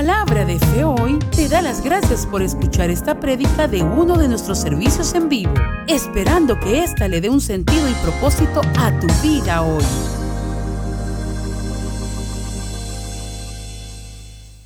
[0.00, 4.28] Palabra de Fe Hoy te da las gracias por escuchar esta prédica de uno de
[4.28, 5.52] nuestros servicios en vivo,
[5.88, 9.84] esperando que ésta le dé un sentido y propósito a tu vida hoy.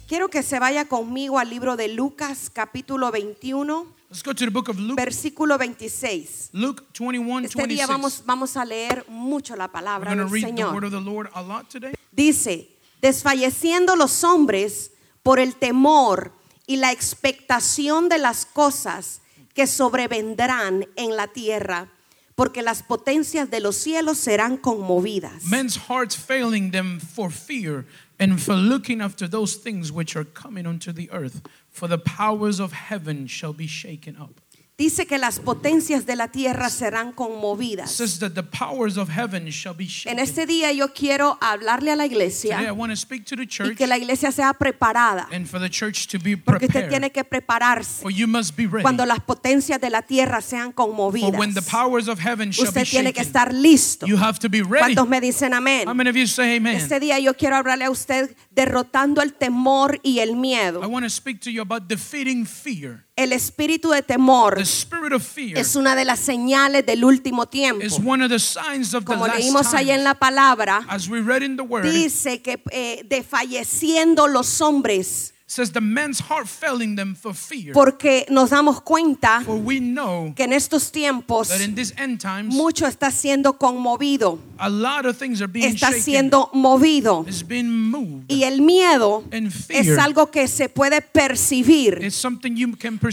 [0.06, 4.51] Quiero que se vaya conmigo al libro de Lucas capítulo 21, Let's go to the
[4.53, 6.51] book of Luke, versículo 26.
[6.53, 7.89] Luke 21, Este día 26.
[7.89, 10.85] vamos, vamos a leer mucho la palabra del read the word Señor.
[10.85, 11.93] of the Lord a lot today.
[12.12, 12.69] Dice,
[13.03, 14.93] desfalleciendo los hombres
[15.25, 16.32] por el temor
[16.68, 19.23] y la expectación de las cosas
[19.55, 21.88] que sobrevendrán en la tierra,
[22.34, 25.45] porque las potencias de los cielos serán conmovidas.
[25.45, 27.87] Men's hearts failing them for fear
[28.19, 32.61] and for looking after those things which are coming unto the earth, for the powers
[32.61, 34.44] of heaven shall be shaken up.
[34.77, 37.92] Dice que las potencias de la tierra serán conmovidas.
[37.92, 41.97] says that the powers of heaven shall be En este día yo quiero hablarle a
[41.97, 45.28] la Today I iglesia want to speak to the y que la iglesia sea preparada,
[45.30, 47.12] and for the church to be porque usted tiene prepared.
[47.12, 48.83] que prepararse For you must be ready.
[48.83, 51.70] cuando las potencias de la tierra sean For when the conmovidas.
[51.70, 54.06] powers of heaven shall be Usted tiene que estar listo.
[54.08, 54.97] you have to be ready.
[54.97, 55.86] ¿Cuántos me dicen amén?
[55.86, 56.75] How many of you say amen?
[56.75, 60.80] Este día yo quiero hablarle a usted derrotando el temor y el I miedo.
[60.89, 63.05] want to speak to you about defeating fear.
[63.17, 67.47] El espíritu de temor The spirit of fear es una de las señales del último
[67.47, 67.84] tiempo.
[67.84, 71.20] is one of the signs of the Como leímos ahí en la palabra, As we
[71.20, 76.47] read in the word, it dice que eh, desfalleciendo los hombres, says the men's heart
[76.47, 77.73] failing them for fear.
[77.75, 82.19] porque nos damos cuenta For we know que en estos tiempos that in these end
[82.20, 87.25] times, mucho está siendo conmovido, a lot of things are being está siendo movido.
[87.28, 88.25] It's been moved.
[88.28, 89.25] Y el miedo
[89.69, 92.01] es algo que se puede percibir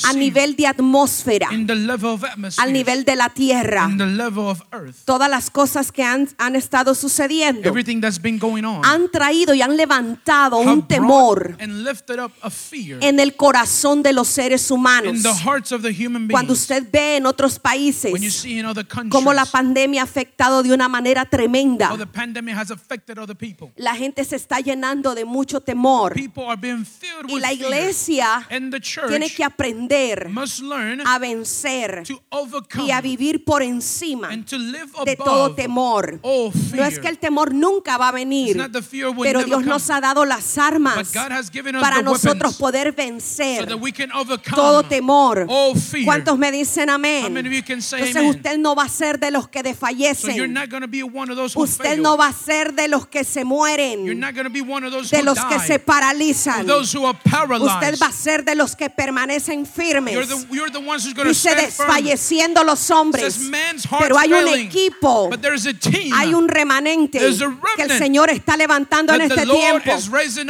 [0.03, 3.87] a nivel de atmósfera, in the level of atmosphere, al nivel de la tierra.
[3.89, 4.95] in the level of earth.
[5.03, 9.53] Todas las cosas que han, han estado sucediendo Everything that's been going on han traído
[9.53, 11.57] y han levantado un temor
[13.01, 15.15] en el corazón de los seres humanos.
[15.15, 16.61] in the hearts of the human Cuando beings.
[16.61, 20.03] usted ve en otros países When you see in other countries cómo la pandemia ha
[20.05, 23.69] afectado de una manera tremenda, how the pandemic has affected other people.
[23.77, 26.13] la gente se está llenando de mucho temor.
[26.13, 27.61] People are being filled Y with la fear.
[27.61, 33.43] iglesia And the tiene que aprender must learn a vencer to overcome y a vivir
[33.45, 36.19] por encima and to live de todo temor.
[36.23, 38.57] all No es que el temor nunca va a venir,
[39.21, 41.11] pero Dios come, nos ha dado las armas
[41.79, 45.47] para the nosotros poder vencer that we can overcome todo temor.
[46.05, 47.35] ¿Cuántos me dicen amén?
[47.37, 50.57] Entonces usted no va a ser de los que desfallecen.
[51.55, 56.69] Usted no va a ser de los que se mueren, de los que se paralizan.
[56.69, 60.17] Usted va a ser de los que permanecen firmes.
[61.25, 63.39] Dice desfalleciendo los hombres.
[63.99, 65.29] Pero hay un equipo,
[66.13, 67.19] hay un remanente
[67.75, 69.91] que el Señor está levantando en este tiempo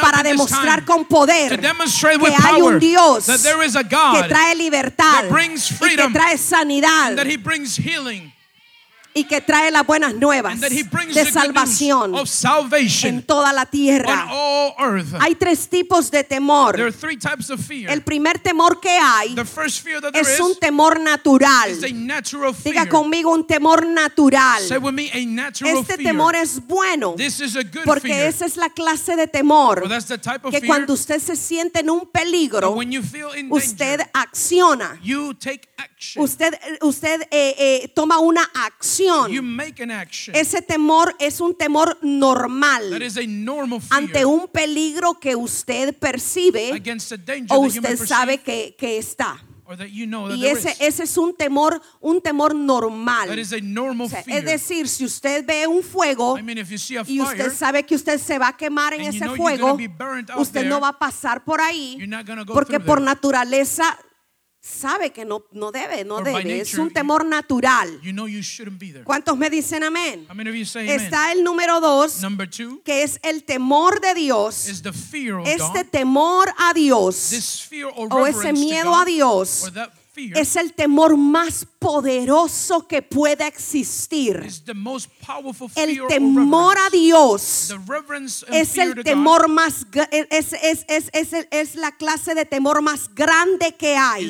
[0.01, 3.75] para demostrar con poder to demonstrate que with hay power un Dios that there is
[3.75, 7.15] a que God trae libertad that brings y que freedom trae sanidad
[9.13, 13.15] y que trae las buenas nuevas and that He brings de salvación news of salvation
[13.15, 14.27] en toda la tierra.
[15.19, 16.93] Hay tres tipos de There are temor.
[16.93, 17.89] three types of fear.
[17.91, 21.69] El primer temor que hay The first fear that there es is un temor natural.
[22.63, 24.61] Diga conmigo un temor natural.
[24.61, 26.07] Say with me, a natural Este fear.
[26.11, 29.83] temor es bueno This is a good porque esa es la clase de temor
[30.49, 34.99] que cuando usted se siente en un peligro, when you feel in usted acciona.
[36.15, 39.31] Usted, usted eh, eh, toma una acción.
[39.43, 40.35] make an action.
[40.35, 45.35] Ese temor es un temor That normal is a normal fear ante un peligro que
[45.35, 46.71] usted percibe
[47.49, 49.39] o usted sabe que, que está.
[49.91, 53.29] you know Y ese, ese es un temor, un temor normal.
[53.29, 57.53] O sea, es decir, si usted ve un fuego I mean, a y fire, usted
[57.53, 59.77] sabe que usted se va a quemar en ese fuego,
[60.37, 61.97] usted there, no va a pasar por ahí
[62.47, 63.05] porque por there.
[63.05, 63.97] naturaleza
[64.61, 66.61] sabe que no, no debe, no debe.
[66.61, 67.99] Es un temor natural.
[68.01, 69.03] you know you shouldn't be there.
[69.03, 70.27] ¿Cuántos me dicen amén?
[70.87, 74.67] Está el número dos, two que es el temor de Dios.
[74.67, 75.85] Este God.
[75.91, 79.71] temor a Dios o ese miedo God, a Dios
[80.35, 84.35] es el temor más poderoso que pueda existir.
[85.75, 86.89] El or temor a.
[86.91, 87.69] Dios
[88.51, 93.73] es el temor más gra- es, es, es, es, la clase de temor más grande
[93.77, 94.25] que hay.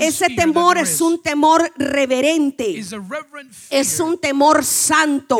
[0.00, 2.78] Ese temor es un temor reverente.
[3.70, 5.38] Es un temor santo.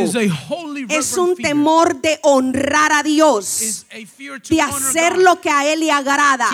[0.88, 3.87] Es un temor de honrar a Dios,
[4.50, 6.49] de hacer lo que a Él le agrada.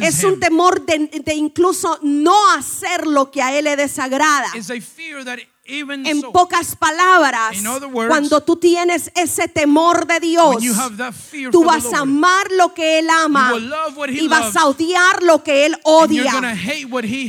[0.00, 4.48] Es un temor de, de incluso no hacer lo que a Él le desagrada.
[5.68, 7.56] En pocas palabras,
[8.06, 10.56] cuando tú tienes ese temor de Dios,
[11.50, 13.52] tú vas a amar lo que Él ama
[14.08, 16.56] y vas a odiar lo que Él odia.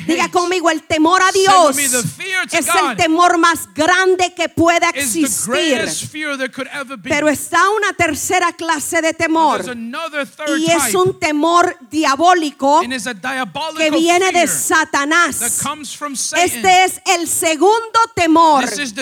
[0.06, 1.78] Diga conmigo, el temor a Dios
[2.52, 5.90] es el temor más grande que the existir.
[7.04, 9.64] Pero está una tercera clase de temor
[10.60, 12.82] y es un temor diabólico
[13.78, 15.42] que viene de Satanás.
[16.36, 18.27] Este es el segundo temor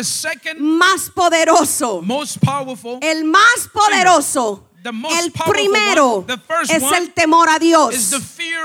[0.03, 2.01] Second más poderoso.
[2.01, 2.99] most powerful.
[3.01, 6.25] El más poderoso, el primero
[6.69, 8.11] es el temor a Dios.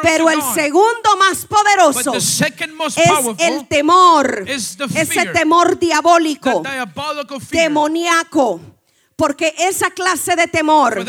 [0.02, 2.40] Pero el segundo más poderoso es
[3.38, 6.62] el temor, ese temor diabólico,
[7.50, 8.60] demoníaco.
[9.20, 11.04] Porque esa clase de temor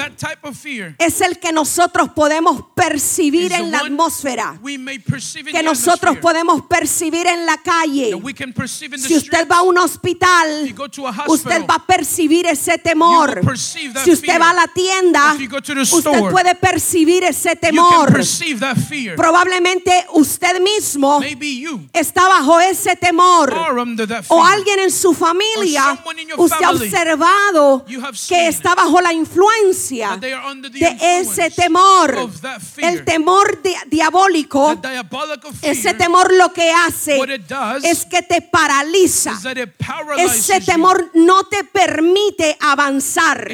[0.97, 4.59] es el que nosotros podemos percibir en la atmósfera,
[5.49, 8.21] que nosotros podemos percibir en la calle.
[8.97, 10.75] Si usted va a un hospital,
[11.27, 13.41] usted va a percibir ese temor.
[14.03, 15.33] Si usted va a la tienda,
[15.93, 18.19] usted puede percibir ese temor.
[19.15, 21.21] Probablemente usted mismo
[21.93, 23.55] está bajo ese temor.
[24.27, 25.97] O alguien en su familia,
[26.35, 27.85] usted ha observado
[28.27, 30.17] que está bajo la influencia
[30.79, 32.11] de ese temor.
[32.77, 34.71] El temor di- diabólico,
[35.61, 37.17] ese temor lo que hace
[37.85, 39.31] es que te paraliza.
[40.23, 43.47] Ese temor no te permite avanzar.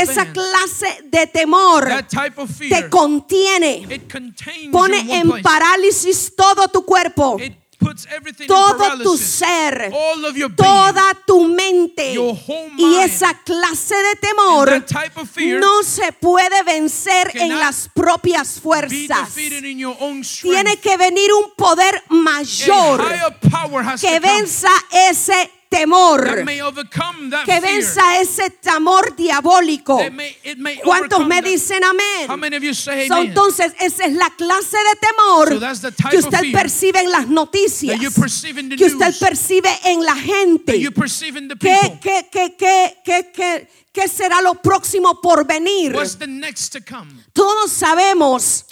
[0.00, 1.84] Esa clase de temor
[2.68, 3.86] te contiene,
[4.72, 7.36] pone en parálisis todo tu cuerpo,
[7.82, 10.56] It puts everything in todo tu ser, All of your being.
[10.56, 12.14] toda tu mente.
[12.78, 14.84] Y esa clase de temor
[15.60, 19.34] no se puede vencer en las propias fuerzas.
[19.34, 23.02] Tiene que venir un poder mayor
[24.00, 26.44] que venza ese temor,
[27.44, 29.98] que venza ese temor diabólico.
[30.84, 32.28] ¿Cuántos me dicen amén?
[33.08, 35.48] So, entonces, esa es la clase de temor
[36.10, 40.78] que usted percibe en las noticias, que usted percibe en la gente.
[41.58, 45.96] ¿Qué, qué, qué, qué, qué, qué, qué será lo próximo por venir?
[47.32, 48.66] Todos sabemos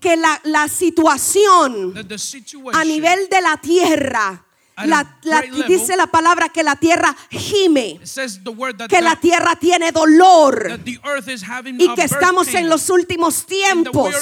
[0.00, 1.94] que la, la situación
[2.74, 4.44] a nivel de la tierra,
[4.86, 7.98] la, la- dice la palabra que la tierra gime,
[8.88, 10.80] que la tierra tiene dolor.
[11.78, 14.14] y que estamos en los últimos tiempos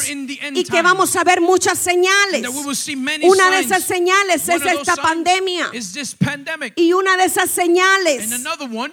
[0.55, 2.43] y que vamos a ver muchas señales.
[3.31, 5.70] Una de esas señales es esta pandemia
[6.76, 8.28] y una de esas señales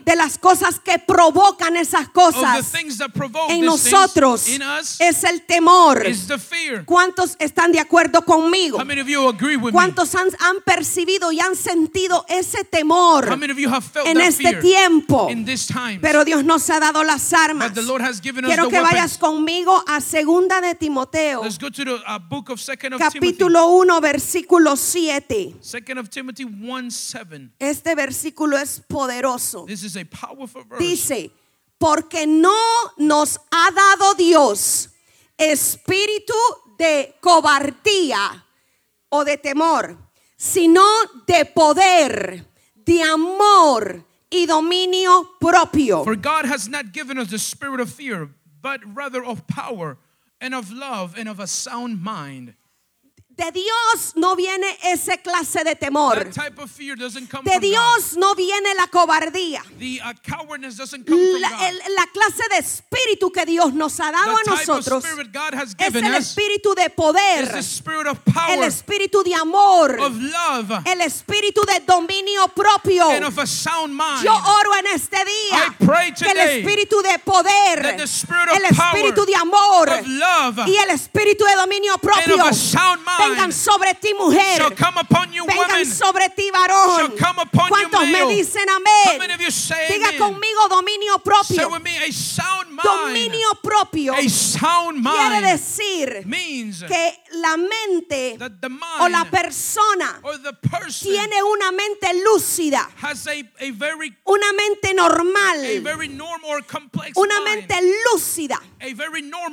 [0.06, 2.72] de las cosas que provocan esas cosas
[3.50, 4.48] en nosotros
[5.00, 6.04] es el temor.
[6.86, 8.78] ¿Cuántos están de acuerdo conmigo?
[9.72, 13.28] ¿Cuántos han, han percibido y han sentido ese temor
[14.06, 15.30] en este tiempo?
[16.02, 17.72] Pero Dios nos ha dado las armas.
[17.74, 22.00] Quiero que vayas conmigo a segunda de Timoteo, Let's go to the
[22.30, 23.20] book of Second of Timothy.
[23.20, 25.56] capítulo 1, versículo 7.
[25.62, 27.52] Second of Timothy 1 7.
[27.60, 29.66] Este versículo es poderoso.
[29.66, 30.84] This is a powerful verse.
[30.84, 31.32] Dice,
[31.78, 32.56] porque no
[32.98, 34.90] nos ha dado Dios
[35.38, 36.34] espíritu
[36.78, 38.46] de cobardía
[39.10, 39.98] o de temor,
[40.46, 40.84] sino
[41.26, 42.46] de poder,
[42.86, 46.04] de amor y dominio propio.
[46.04, 48.30] For God has not given us the spirit of fear,
[48.62, 49.98] but rather of power
[50.40, 52.54] and of love and of a sound mind.
[53.38, 56.16] De Dios no viene esa clase de temor.
[56.16, 57.60] That type of fear doesn't come De.
[57.60, 59.62] Dios no viene la cobardía.
[59.78, 60.14] The uh,
[61.40, 65.04] La, el- la clase de espíritu que Dios nos ha dado a the type nosotros
[65.04, 67.44] es given el espíritu de poder,
[68.08, 73.10] of el power, espíritu de amor, love, el espíritu de dominio propio.
[73.10, 74.24] a.
[74.24, 78.00] Yo oro en este día que el espíritu de poder, el
[78.66, 84.14] espíritu power, de amor love, y el espíritu de dominio propio a vengan sobre ti
[84.14, 85.86] mujer, shall come upon you, vengan women.
[85.86, 86.96] sobre ti varón.
[86.98, 89.52] shall come upon you, ¿Cuántos me dicen amén?
[89.52, 90.20] say Diga amen?
[90.20, 91.70] conmigo dominio Say propio.
[91.70, 92.84] with me, a sound mind.
[92.84, 98.38] Dominio propio A sound quiere mind decir means que la mente
[99.00, 100.20] o la persona
[100.62, 105.58] person tiene una mente lúcida, has a, a very una mente normal,
[107.16, 107.76] una mente
[108.12, 108.60] lúcida,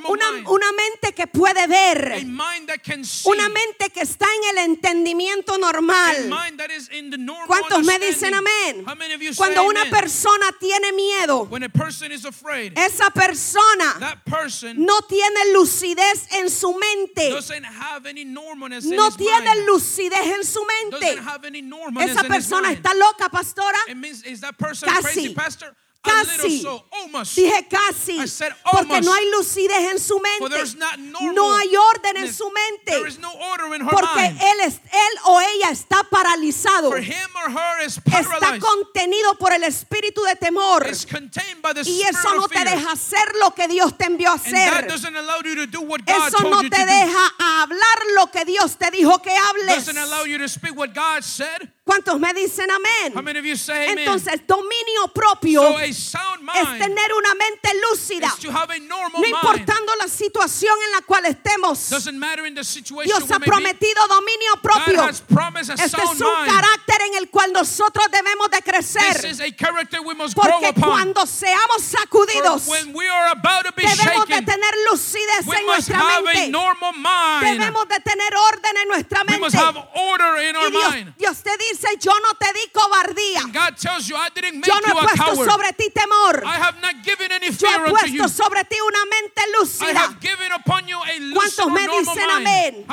[0.07, 2.25] una, una mente que puede ver,
[3.25, 6.29] una mente que está en el entendimiento normal.
[7.47, 8.85] ¿Cuántos me dicen amén?
[9.35, 9.91] Cuando una amen?
[9.91, 16.49] persona tiene miedo, When a person is afraid, esa persona person no tiene lucidez en
[16.49, 17.33] su mente.
[18.83, 21.21] No tiene lucidez en su mente.
[22.01, 23.77] Esa persona está loca, pastora.
[23.87, 25.35] It means is that person Casi.
[26.03, 26.67] Casi.
[27.35, 28.19] Dije casi.
[28.71, 30.63] Porque no hay lucidez en su mente.
[31.33, 33.15] No hay orden en su mente.
[33.89, 36.95] Porque él, es, él o ella está paralizado.
[36.95, 40.85] Está contenido por el espíritu de temor.
[41.85, 44.87] Y eso no te deja hacer lo que Dios te envió a hacer.
[44.87, 48.77] doesn't allow you to do what God Eso no te deja hablar lo que Dios
[48.77, 49.87] te dijo que hables.
[51.85, 53.25] ¿Cuántos me dicen How amén?
[53.25, 53.99] many of you say amen?
[53.99, 56.13] Entonces, dominio propio so es
[56.79, 58.33] tener una mente lúcida.
[59.11, 61.89] No importando la situación en la cual estemos.
[61.89, 65.09] Dios ha prometido dominio propio.
[65.09, 66.51] Este es un mind.
[66.93, 69.25] Carácter en el cual nosotros debemos de This crecer.
[69.29, 73.71] is a character we must grow Porque cuando seamos sacudidos, when we are about to
[73.75, 76.51] be debemos de tener lucidez en nuestra mente.
[77.41, 79.57] Debemos de tener orden en nuestra We must mente.
[79.57, 83.41] have order in our Y Dios, te dice, yo no te di cobardía.
[84.65, 86.43] Yo no he puesto sobre ti temor.
[86.45, 89.99] I have not given any Yo he puesto sobre ti una mente I lúcida.
[89.99, 92.85] have given upon you a loose ¿Cuántos me dicen amén?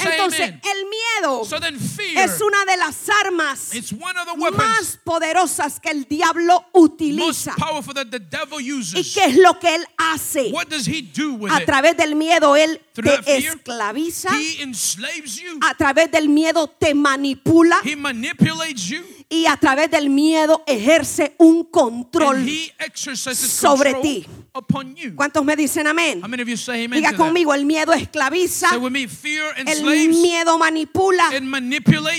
[0.00, 4.40] Entonces, el miedo So then fear es una de las armas It's one of the
[4.40, 7.54] weapons más poderosas que el diablo most utiliza.
[7.56, 9.14] powerful that the devil ¿Y uses.
[9.14, 10.50] qué es lo que él hace?
[10.52, 14.30] What does he do with A través del miedo él Through te esclaviza.
[14.38, 15.58] He enslaves you.
[15.62, 17.76] A través del miedo te manipula.
[17.84, 19.04] He manipulates you.
[19.28, 22.36] Y a través del miedo ejerce un control.
[22.36, 24.26] And he exercises sobre ti.
[25.14, 26.22] ¿Cuántos me dicen amén?
[26.92, 31.24] Diga conmigo, el miedo esclaviza, el miedo manipula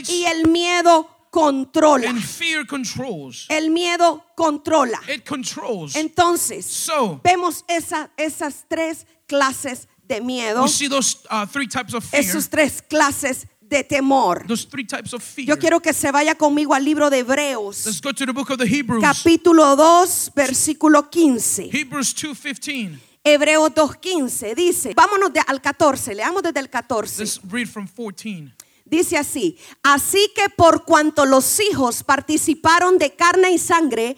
[0.07, 2.09] y el miedo controla.
[2.09, 3.45] and fear controls.
[3.49, 4.99] El miedo controla.
[5.07, 5.95] It controls.
[5.95, 11.93] Entonces, So, vemos esa- esas tres clases de miedo, we see those uh, three types
[11.93, 12.23] of fear.
[12.23, 14.45] esas tres clases de temor.
[14.47, 15.47] Those three types of fear.
[15.47, 18.49] Yo quiero que se vaya conmigo al libro de Hebreos, Let's go to the book
[18.49, 19.03] of the Hebrews.
[19.03, 21.69] capítulo 2, versículo 15.
[21.71, 22.99] Hebrews 2.15.
[23.25, 27.19] Hebreos 2.15 dice, vámonos de- al 14, leamos desde el 14.
[27.23, 28.53] Let's read from 14.
[28.89, 34.15] Dice así, así que por cuanto los hijos participaron de carne y sangre,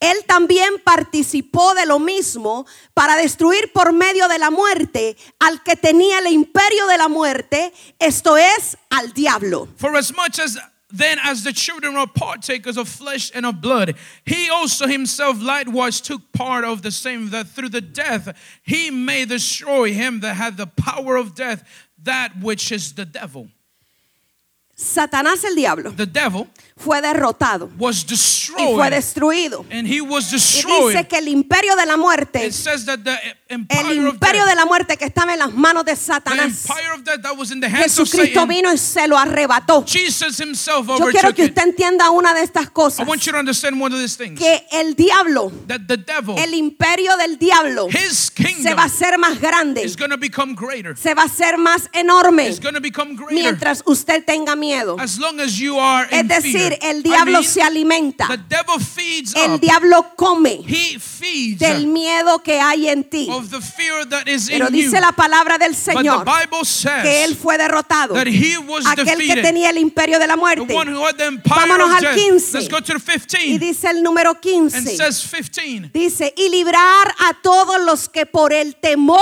[0.00, 5.76] él también participó de lo mismo para destruir por medio de la muerte al que
[5.76, 9.68] tenía el imperio de la muerte, esto es, al diablo.
[9.76, 10.58] For as much as
[10.90, 13.94] then as the children are partakers of flesh and of blood,
[14.24, 19.24] he also himself likewise took part of the same, that through the death he may
[19.24, 21.62] destroy him that had the power of death,
[22.02, 23.48] that which is the devil.
[24.78, 25.92] Satanás el diablo.
[25.92, 26.46] The devil
[26.78, 29.64] fue derrotado was y fue destroyed, destruido.
[29.70, 30.88] and he was Y destroyed.
[30.96, 33.10] dice que el imperio de la muerte, It says that the
[33.48, 36.66] el empire of imperio death, de la muerte que estaba en las manos de Satanás,
[37.78, 39.84] Jesucristo Satan, vino y se lo arrebató.
[39.86, 43.06] Jesus Yo quiero que usted entienda una de estas I cosas.
[43.06, 44.38] want you to understand one of these things.
[44.38, 48.30] Que el diablo, That the devil, el imperio del diablo, his
[48.62, 50.96] se va a hacer más grande, is going to become greater.
[50.96, 52.48] se va a hacer más enorme
[52.80, 54.96] become greater mientras usted tenga miedo.
[55.00, 56.28] as long as you are Es in
[56.70, 59.60] decir, el I diablo mean, se alimenta, the devil feeds el up.
[59.60, 63.28] diablo come He feeds del miedo que hay en ti.
[63.30, 64.82] of the fear that is Pero in you.
[64.84, 66.24] dice la palabra del Señor
[67.02, 68.14] que él fue derrotado.
[68.16, 70.66] Aquel que tenía el imperio de la muerte.
[71.44, 72.14] Vámonos al death.
[72.14, 72.58] 15.
[72.58, 73.58] Let's go to the Y 15.
[73.58, 74.96] dice el número And 15.
[74.96, 75.90] says 15.
[75.92, 79.18] Dice, y librar a todos los que por el temor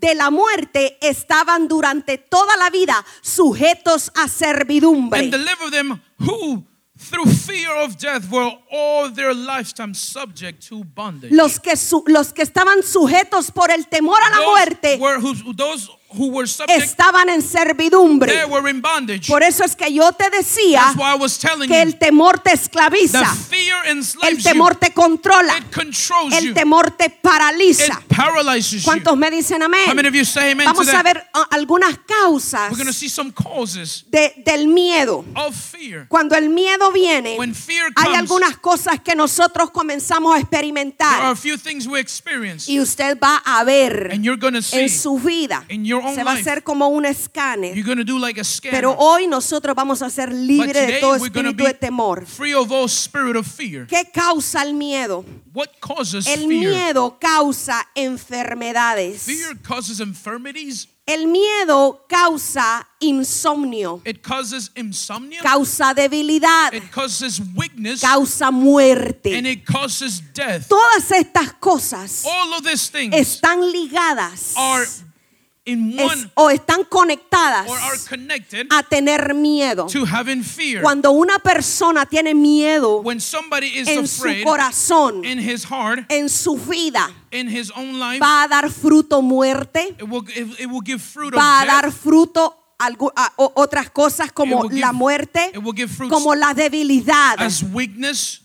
[0.00, 5.20] de la muerte estaban durante toda la vida sujetos a servidumbre.
[5.20, 6.64] And deliver them who
[6.98, 11.32] through fear of death were all their lifetime subject to bondage.
[11.32, 15.18] Los que, su- los que estaban sujetos por el temor a la Those muerte were
[15.18, 18.32] who, those who were subject, estaban en servidumbre.
[18.32, 19.28] they were in bondage.
[19.28, 20.92] Por eso es que yo te decía
[21.66, 24.78] que el temor te esclaviza, fear el enslaves temor you.
[24.78, 25.54] te controla,
[26.32, 26.54] el you.
[26.54, 28.00] temor te paraliza.
[28.84, 29.82] ¿Cuántos me dicen amén?
[30.64, 35.24] Vamos a ver algunas causas We're going to see some causes de- del miedo.
[35.36, 36.06] of fear.
[36.08, 40.66] Cuando el miedo viene, When fear hay algunas cosas que nosotros comenzamos a there are
[40.66, 42.70] a experimentar few things we experience.
[42.70, 45.64] y usted va a ver en su vida.
[46.14, 47.76] Se va a hacer como un escáner.
[47.76, 48.42] Like.
[48.70, 52.26] Pero hoy nosotros vamos a ser libres de todo espíritu de temor.
[52.26, 53.86] free of all spirit of fear.
[53.86, 55.24] ¿Qué causa el miedo?
[55.52, 56.48] What causes El fear?
[56.48, 59.22] miedo causa enfermedades.
[59.22, 60.88] Fear causes infirmities.
[61.06, 65.40] El miedo causa insomnio, It causes insomnia.
[65.42, 68.00] causa debilidad, It causes weakness.
[68.00, 69.36] causa And muerte.
[69.36, 70.68] it causes death.
[70.68, 74.86] Todas estas cosas All of these things están ligadas are
[75.70, 79.86] in es- o están conectadas or are connected a tener miedo.
[79.86, 80.82] to having fear.
[80.82, 86.28] Cuando una persona tiene miedo When somebody is en su corazón, in his heart, en
[86.28, 90.82] su vida, in his own life, va a dar fruto muerte, it will, it, will
[90.84, 95.52] give fruit va a dar fruto algu- a- otras cosas como give- la muerte,
[96.08, 97.40] como la debilidad.
[97.40, 98.40] as weakness.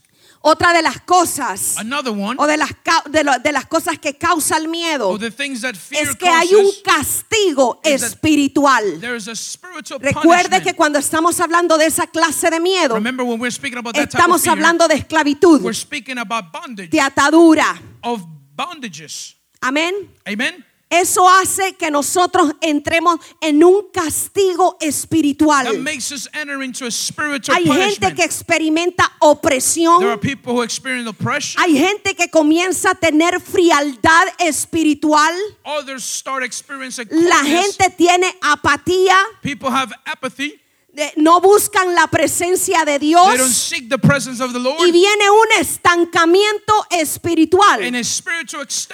[0.47, 2.69] Otra de las cosas Another one, o de las,
[3.09, 8.99] de, lo- de las cosas que causa el miedo es que hay un castigo espiritual.
[9.01, 13.25] there is a spiritual Recuerde que cuando estamos hablando de esa clase de miedo, Remember
[13.25, 16.91] when we're speaking about that type of estamos hablando de esclavitud, we're speaking about bondage,
[16.91, 17.81] de atadura.
[18.03, 18.21] of
[18.55, 19.35] bondages.
[19.61, 20.11] Amén.
[20.27, 20.63] Amen?
[20.89, 25.79] Eso hace que nosotros entremos en un castigo That espiritual.
[25.79, 30.19] makes us enter into a spiritual Hay gente que experimenta There are opresión.
[30.21, 31.61] people who experience oppression.
[31.61, 35.33] Hay gente que comienza a tener frialdad espiritual.
[35.65, 39.15] Others start experiencing La gente tiene apatía.
[41.17, 43.53] No buscan la presencia de They don't Dios.
[43.53, 44.91] seek the presence of the Y Lord.
[44.91, 47.81] viene un estancamiento espiritual.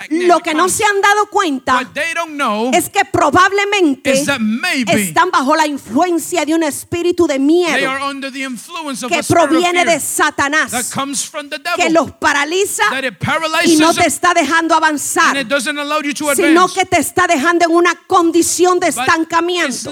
[0.10, 1.88] Lo que no se han dado cuenta
[2.74, 7.78] es que probablemente están bajo la influencia de un espíritu de miedo
[9.08, 12.84] que proviene de Satanás, comes from the que los paraliza
[13.66, 15.38] y no te está dejando and avanzar,
[16.36, 19.92] sino que te está dejando en una condición de estancamiento.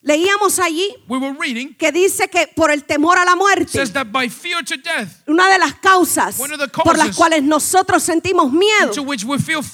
[0.00, 5.08] Leíamos allí We were reading que dice que por el temor a la muerte, death,
[5.26, 6.36] una de las causas
[6.84, 8.92] por las cuales nosotros sentimos miedo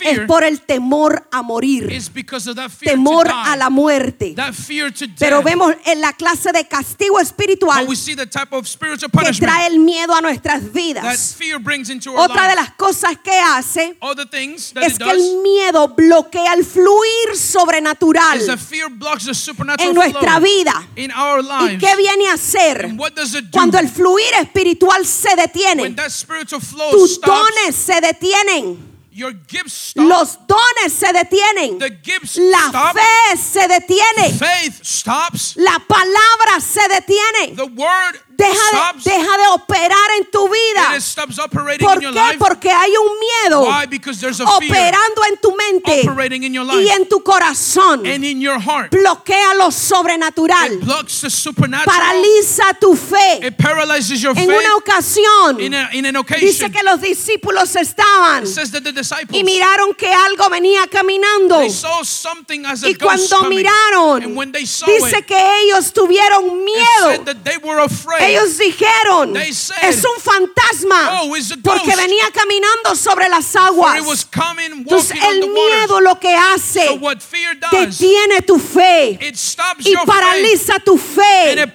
[0.00, 1.92] es por el temor a morir,
[2.80, 4.34] temor a la muerte.
[5.18, 11.36] Pero vemos en la clase de castigo espiritual que trae el miedo a nuestras vidas.
[12.16, 13.98] Otra de las cosas que hace
[14.82, 20.40] es que el miedo bloquea el fluir sobrenatural fear blocks the supernatural en nuestra flow
[20.40, 20.88] vida.
[20.96, 21.40] in our
[21.72, 22.94] ¿Y qué viene a hacer?
[23.50, 27.26] Cuando el fluir espiritual se when detiene, that spiritual flow tus stops?
[27.38, 28.93] dones se detienen.
[29.14, 32.94] Los dones se detienen, the gifts la stop.
[32.96, 35.54] fe se detiene, Faith stops.
[35.56, 40.96] la palabra se detiene, The word deja de, deja de operar en tu vida.
[40.96, 42.20] it stops operating ¿Por in your qué?
[42.20, 42.38] life.
[42.38, 43.60] Porque hay un miedo
[44.46, 48.04] operando en tu mente operating in your y en tu corazón.
[48.06, 48.90] and in your heart.
[48.90, 50.80] Bloquea lo It sobrenatural.
[50.80, 51.84] blocks the supernatural.
[51.96, 53.46] Paraliza tu fe.
[53.46, 54.58] It paralyzes your En faith.
[54.60, 55.56] una ocasión
[56.40, 58.44] dice que los discípulos estaban
[59.08, 61.60] disciples y miraron que algo venía caminando.
[61.60, 65.36] they saw something as a Y cuando miraron, and when they saw dice it, que
[65.62, 67.10] ellos tuvieron miedo.
[67.10, 68.22] said that they were afraid.
[68.22, 71.30] Ellos dijeron, They said, es un fantasma, "Oh,
[71.62, 73.98] porque ghost." venía caminando sobre las aguas.
[73.98, 78.58] it was coming, Entonces el miedo lo que hace, So what fear does, detiene tu
[78.58, 81.66] fe it stops y paraliza tu fe de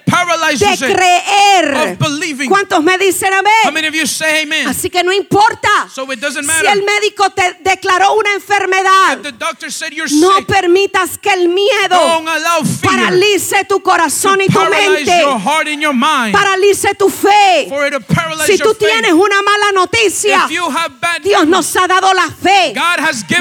[0.77, 1.73] creer.
[1.99, 2.49] of.
[2.49, 4.67] ¿Cuántos me dicen amén?
[4.67, 9.19] Así que no importa So it doesn't si el médico te declaró una enfermedad.
[10.11, 12.23] No permitas que el miedo
[12.81, 15.25] paralice tu corazón y tu mente.
[16.31, 17.69] Paralice tu fe.
[18.45, 20.47] Si tú tienes una mala noticia,
[21.21, 22.73] Dios nos ha dado la fe,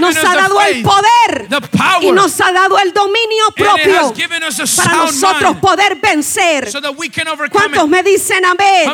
[0.01, 1.49] nos ha dado el poder
[2.01, 4.15] y nos ha dado el dominio propio
[4.77, 6.71] para nosotros poder vencer.
[7.51, 8.89] ¿Cuántos me dicen amén?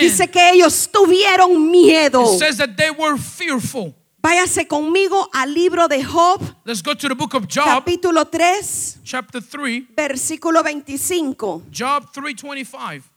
[0.00, 2.34] Dice que ellos tuvieron miedo.
[2.34, 3.93] It says that they were fearful.
[4.24, 9.02] Váyase conmigo al libro de Job, Let's go to the book of Job, capítulo 3,
[9.04, 11.60] chapter 3, versículo 25.
[11.70, 13.13] Job 3:25.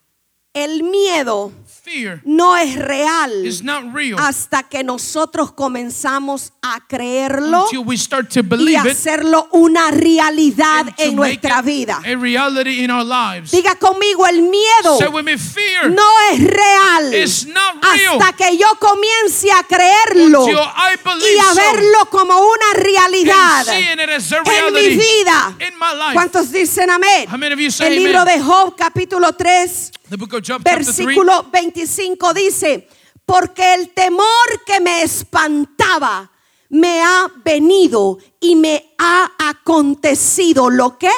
[0.57, 1.51] El miedo
[1.87, 7.95] Fear no es real is not real hasta que nosotros comenzamos a creerlo until we
[7.95, 12.01] start to y hacerlo una realidad en nuestra vida.
[12.03, 13.51] a reality in our lives.
[13.51, 14.99] Diga conmigo, el miedo
[15.89, 22.09] no es real is not real hasta que yo comience a creerlo y a verlo
[22.09, 25.55] como una realidad en mi vida.
[26.13, 27.29] ¿Cuántos dicen amén?
[27.79, 32.87] El libro de Job, capítulo 3, The book of Job, chapter 3, versículo 25 dice,
[33.25, 36.29] porque el temor que me espantaba
[36.69, 41.11] me ha venido y me ha acontecido lo que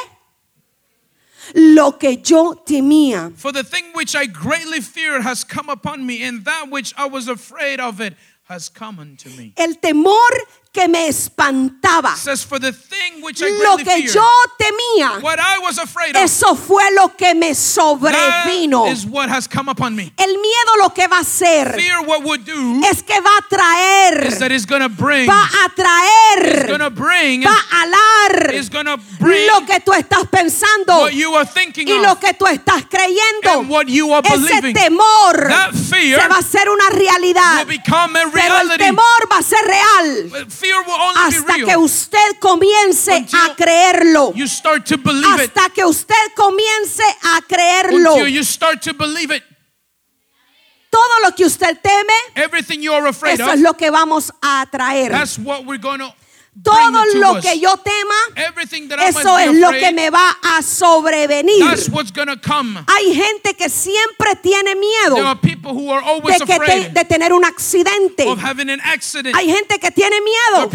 [1.53, 3.31] lo que yo temía.
[3.35, 7.07] For the thing which I greatly feared has come upon me, and that which I
[7.07, 9.53] was afraid of it has come unto me.
[9.55, 10.31] El temor
[10.71, 15.39] que me espantaba, says, For the thing which I lo que feared, yo temía, what
[15.39, 18.91] I was afraid of, eso fue lo que me that sobrevino.
[18.91, 20.13] is what has come upon me.
[20.17, 23.47] El miedo lo que va a hacer Fear, what would do es que va a
[23.49, 28.97] traer is that it's bring, va a traer gonna bring va a alar is gonna
[29.19, 32.85] bring lo que tú estás pensando what you are thinking y lo que tú estás
[32.85, 33.19] creyendo.
[33.69, 34.73] What you are Ese believing.
[34.73, 39.29] temor That fear se va a hacer una realidad, will become a pero el temor
[39.31, 43.55] va a ser real But Fear will only hasta be que usted comience Until a
[43.55, 44.33] creerlo.
[44.35, 45.51] You start to believe it.
[45.55, 46.99] Hasta que usted comience
[47.35, 48.13] a creerlo.
[48.15, 49.43] Until you start to believe it.
[50.89, 54.31] Todo lo que usted teme, Everything you are afraid eso of, es lo que vamos
[54.41, 55.11] a atraer.
[55.11, 56.11] that's what we're going to
[56.63, 56.75] Todo
[57.19, 58.15] lo que yo tema,
[59.07, 61.63] eso es lo que me va a sobrevenir.
[62.87, 65.15] Hay gente que siempre tiene miedo
[66.33, 68.25] de, que te- de tener un accidente.
[69.35, 70.69] Hay gente que tiene miedo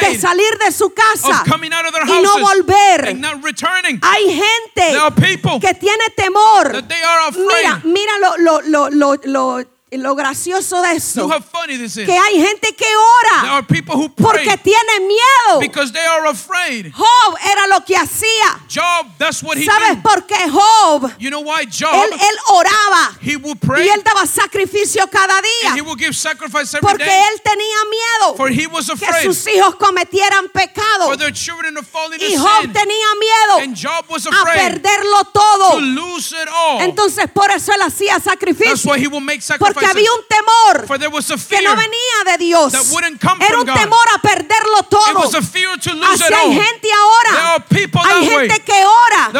[0.00, 1.42] de salir de su casa
[2.04, 3.08] y no volver.
[4.02, 4.92] Hay gente
[5.60, 6.72] que tiene temor.
[7.56, 11.28] Mira, mira lo, lo, lo, lo, lo, lo gracioso de eso.
[11.28, 12.06] how funny this is.
[12.06, 12.96] Que hay gente que There
[13.42, 15.60] ora are people who pray porque tiene miedo.
[15.60, 16.92] because they are afraid.
[16.92, 18.60] Job era lo que hacía.
[18.68, 20.02] Job, that's what he ¿Sabes did.
[20.02, 21.12] por qué Job?
[21.18, 21.92] You know why Job?
[21.94, 25.96] Él, él oraba He will y pray él daba sacrificio cada and he día will
[25.96, 27.22] give sacrifice every porque day.
[27.32, 31.06] él tenía miedo For he was que afraid sus hijos cometieran pecado.
[31.06, 32.72] for their children to fall into Y Job sin.
[32.72, 35.80] tenía miedo And Job was a afraid perderlo to todo.
[35.80, 36.80] lose it all.
[36.82, 38.90] Entonces por eso él hacía That's sacrificio.
[38.90, 39.40] why he will make
[39.80, 42.72] Porque había un temor For there was a que no venía de Dios.
[43.46, 45.06] Era un temor a perderlo todo.
[46.12, 47.54] Así hay gente ahora.
[48.16, 49.30] Hay gente que ora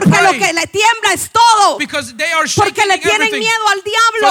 [0.00, 1.76] porque lo que le tiembla es todo.
[2.64, 4.28] Porque le tienen miedo al diablo.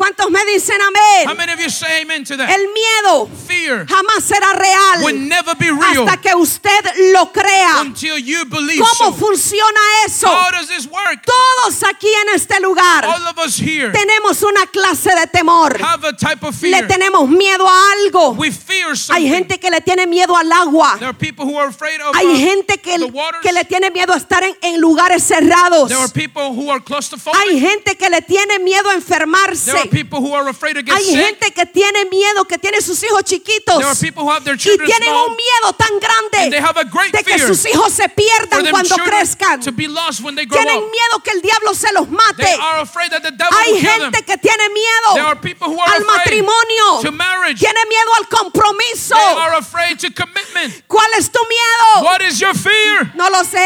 [0.00, 0.88] ¿Cuántos me dicen How
[1.28, 1.36] amén?
[1.36, 2.48] many of you say amen to that?
[2.48, 7.82] El miedo Fear jamás será real will never be real hasta que usted lo crea.
[7.82, 9.12] until you believe ¿Cómo so.
[9.12, 10.26] funciona eso?
[10.26, 11.22] How does this work?
[11.26, 15.78] Todos aquí en este lugar All of us here tenemos una clase de temor.
[15.82, 16.88] have a type of Le fear.
[16.88, 18.30] tenemos miedo a algo.
[18.38, 20.96] We fear Hay gente que le tiene miedo al agua.
[20.98, 23.42] There are people who are afraid of Hay uh, gente que, the waters.
[23.42, 25.88] que le tiene miedo a estar en, en lugares cerrados.
[25.88, 27.38] There are people who are claustrophobic.
[27.38, 29.89] Hay gente que le tiene miedo a enfermarse.
[29.90, 33.78] Hay gente que tiene miedo, que tiene sus hijos chiquitos.
[33.78, 35.28] There are people who have their Y tienen small.
[35.30, 38.08] un miedo tan And grande they have a great de que fear sus hijos se
[38.08, 39.60] pierdan cuando crezcan.
[39.60, 42.58] to be lost when they grow Tienen miedo que el diablo se los They mate.
[42.60, 45.90] are afraid that the devil Hay gente que tiene miedo There are people who are
[45.96, 47.02] al matrimonio.
[47.02, 47.58] to marriage.
[47.58, 49.14] Tiene miedo al compromiso.
[49.16, 50.84] They are afraid to commitment.
[50.86, 52.04] ¿Cuál es tu miedo?
[52.04, 53.12] What is your fear?
[53.14, 53.58] No lo sé.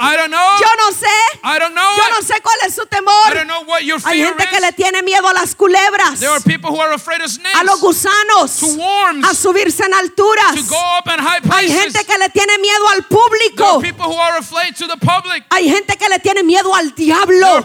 [0.00, 0.58] I don't know.
[0.60, 1.16] Yo no sé.
[1.42, 1.96] I don't know.
[1.96, 3.34] Yo no sé cuál es su I temor.
[3.34, 6.40] don't know what your Hay gente que le tiene miedo a las culebras, There are
[6.40, 10.54] people who are afraid of a los snakes, gusanos, to worms, a subirse en alturas.
[10.56, 11.82] to go up in high Hay places.
[11.92, 13.59] gente que le tiene miedo al público.
[13.78, 15.44] People who are afraid to the public.
[15.50, 17.62] Hay gente que le tiene miedo al diablo.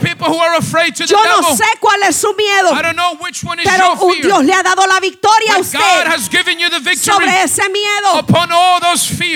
[1.07, 2.71] Yo no sé cuál es su miedo,
[3.63, 5.79] pero un Dios le ha dado la victoria a usted
[6.97, 8.25] sobre ese miedo.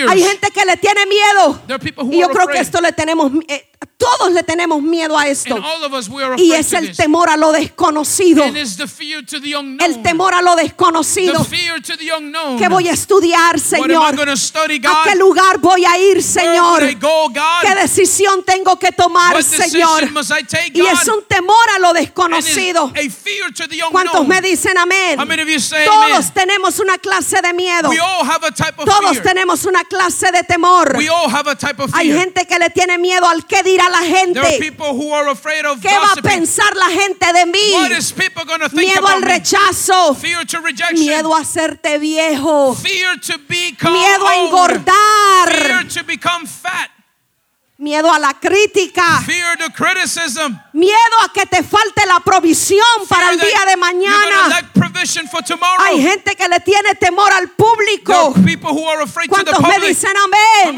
[0.08, 1.62] Hay gente que le tiene miedo.
[2.10, 5.58] Y yo creo que esto le tenemos, eh, todos le tenemos miedo a esto.
[6.36, 8.44] Y es el temor a lo desconocido.
[8.44, 11.46] El temor a lo desconocido.
[12.58, 14.14] ¿Qué voy a estudiar, Señor?
[14.14, 16.82] ¿A qué lugar voy a ir, Where Señor?
[17.62, 20.08] ¿Qué decisión tengo que tomar, Señor?
[20.72, 22.92] Y es un temor a lo desconocido.
[23.90, 25.18] ¿Cuántos me dicen amén?
[25.84, 27.90] Todos tenemos una clase de miedo.
[28.84, 30.96] Todos tenemos una clase de temor.
[31.92, 34.58] Hay gente que le tiene miedo al qué dirá la gente.
[34.60, 34.70] ¿Qué
[35.98, 37.74] va a pensar la gente de mí?
[38.72, 40.16] Miedo al rechazo.
[40.92, 42.74] Miedo a hacerte viejo.
[42.74, 45.86] Fear to become Miedo a engordar.
[46.50, 46.90] Fat.
[47.78, 49.22] Miedo a la crítica.
[49.24, 50.54] Fear to criticism.
[50.74, 54.50] Miedo a que te falte la provisión para el día de mañana.
[55.30, 55.42] for.
[55.86, 58.34] Hay gente que le tiene temor al There público.
[58.36, 60.76] are people who are afraid to the ¿Cuántos me dicen amén?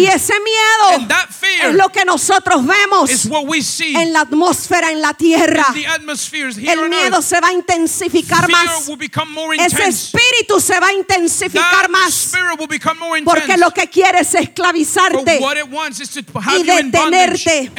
[0.00, 1.06] Y ese miedo
[1.68, 3.10] es lo que nosotros vemos
[3.80, 5.66] en la atmósfera, en la tierra.
[5.74, 8.88] El miedo se va a intensificar más.
[9.58, 12.32] Ese espíritu se va a intensificar más.
[13.24, 15.40] Porque lo que quiere es esclavizarte
[16.58, 17.72] y detenerte.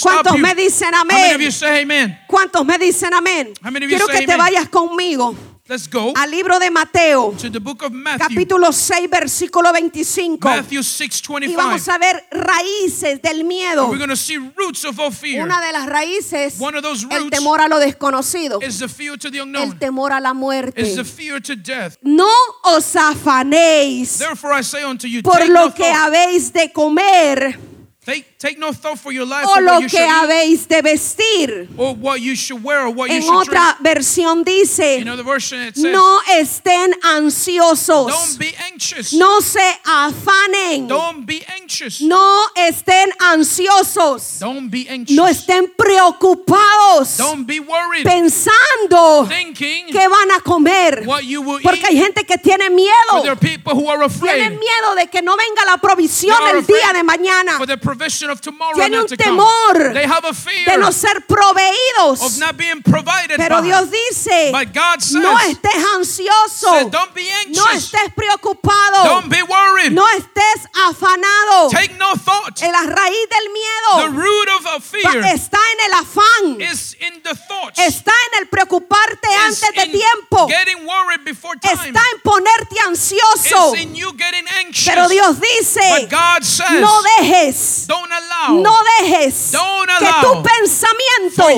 [0.00, 2.18] ¿Cuántos me dicen amén?
[2.26, 3.52] ¿Cuántos me dicen amén?
[3.88, 5.34] Quiero que te vayas conmigo
[5.68, 8.28] Let's go al libro de Mateo, to the book of Matthew.
[8.28, 10.38] capítulo 6, versículo 25.
[10.48, 11.88] Matthew Y vamos 6:25.
[11.92, 13.88] a ver raíces del miedo.
[13.88, 15.42] We're going to see roots of all fear.
[15.42, 18.86] Una de las raíces, One of those el roots temor a lo desconocido, is the
[18.88, 19.76] fear to the el unknown.
[19.80, 21.04] temor a la Is the muerte.
[21.04, 21.96] fear to death.
[22.00, 22.30] No
[22.62, 26.70] os afanéis Therefore I say unto you, por take no lo que thought habéis de
[26.72, 27.58] comer
[28.06, 30.80] Take, take no thought for your life o or lo what you que habéis de
[30.80, 31.66] vestir.
[31.76, 38.06] or what you should wear or what you En otra versión dice, no estén ansiosos,
[38.06, 39.12] don't be anxious.
[39.12, 42.00] no se afanen, Don't be anxious.
[42.00, 45.16] no estén ansiosos, Don't be anxious.
[45.16, 48.04] no estén preocupados, Don't be worried.
[48.04, 51.04] pensando que van a comer.
[51.04, 53.22] Porque hay gente que tiene miedo.
[53.22, 56.64] there are people who are afraid Tienen miedo de que no venga la provisión el
[56.64, 57.58] día de mañana.
[57.96, 61.26] The provision of tomorrow Tiene un temor They have a fear de no ser of
[61.26, 62.38] proveídos.
[62.38, 63.62] not being provided Pero.
[63.62, 67.92] Dios dice, But God says, no estés ansioso, says, don't be no anxious.
[67.92, 69.92] estés preocupado, Don't be worried.
[69.92, 71.70] no estés afanado.
[71.70, 72.62] Take no thought.
[72.62, 77.22] En la raíz del The miedo root of fear está en el afán, is in
[77.22, 77.78] the thoughts.
[77.78, 81.74] está en el preocuparte Is antes de tiempo, Getting worried before time.
[81.74, 83.74] está en ponerte ansioso.
[83.74, 84.94] Is in you getting anxious.
[84.94, 89.52] Pero Dios dice, But God says, no dejes, allow no dejes
[89.98, 91.48] que tu pensamiento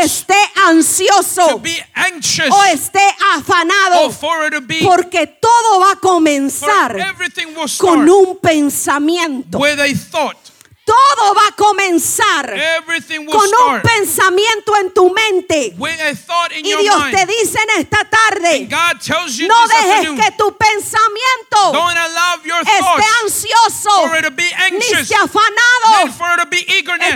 [0.00, 0.34] esté
[0.68, 3.00] ansioso to be anxious o esté
[3.34, 4.10] afanado,
[4.62, 6.96] be porque todo va a comenzar
[7.78, 9.58] con un pensamiento.
[9.58, 10.47] with a thought.
[10.88, 12.46] Todo va a comenzar
[13.30, 15.74] con un pensamiento en tu mente.
[16.64, 18.66] Y Dios te dice en esta tarde,
[19.48, 21.72] no dejes que tu pensamiento
[22.62, 23.90] esté ansioso
[24.72, 26.06] ni afanado.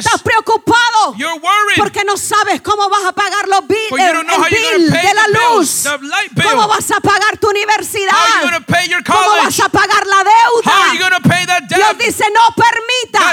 [0.05, 1.15] Estás preocupado
[1.77, 3.89] porque no sabes cómo vas a pagar los bill,
[4.21, 5.83] el, el bill de la luz.
[6.51, 8.13] ¿Cómo vas a pagar tu universidad?
[9.05, 10.73] ¿Cómo vas a pagar la deuda?
[11.69, 12.79] Dios dice, no God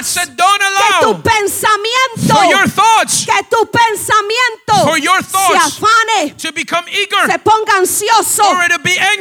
[0.03, 0.67] said, don't que
[1.01, 6.85] tu allow pensamiento, for your thoughts que tu pensamiento For your se thoughts afane, become
[6.89, 8.43] eager, se ponga ansioso.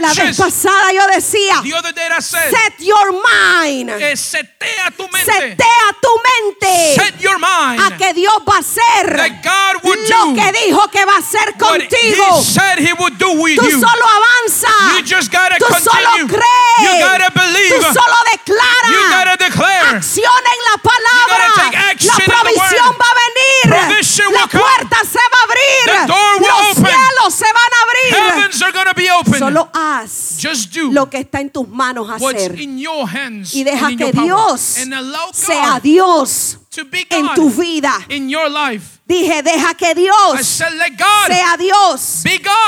[0.00, 4.90] La vez pasada yo decía, The other day I said, set your mind, eh, setea
[4.96, 9.42] tu mente, setea tu mente set your mind a que Dios va a hacer that
[9.42, 12.38] God would lo do que dijo que va a hacer contigo.
[12.38, 13.80] He said He would do with Tú you.
[13.80, 14.68] solo avanza.
[14.96, 16.28] You just gotta Tú solo continue.
[16.28, 16.80] crees.
[16.82, 17.74] You gotta believe.
[17.74, 18.88] Tú solo declara.
[18.90, 19.96] You gotta declare.
[19.96, 21.44] Acción en la palabra.
[22.00, 23.66] La provisión va a venir.
[24.32, 26.08] La puerta se va a abrir.
[26.08, 26.86] Los open.
[26.86, 29.38] cielos se van a abrir.
[29.38, 30.38] Solo haz
[30.90, 32.58] lo que está en tus manos hacer.
[32.58, 34.12] Y deja que.
[34.12, 34.60] Dios
[35.32, 36.58] sea Dios
[37.10, 37.92] en tu vida.
[38.08, 38.98] in your life.
[39.04, 42.22] Dije, deja que Dios sea Dios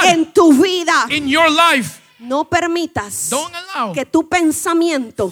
[0.05, 1.07] en tu vida.
[1.11, 2.01] in your life.
[2.19, 3.31] No permitas
[3.95, 5.31] que tu pensamiento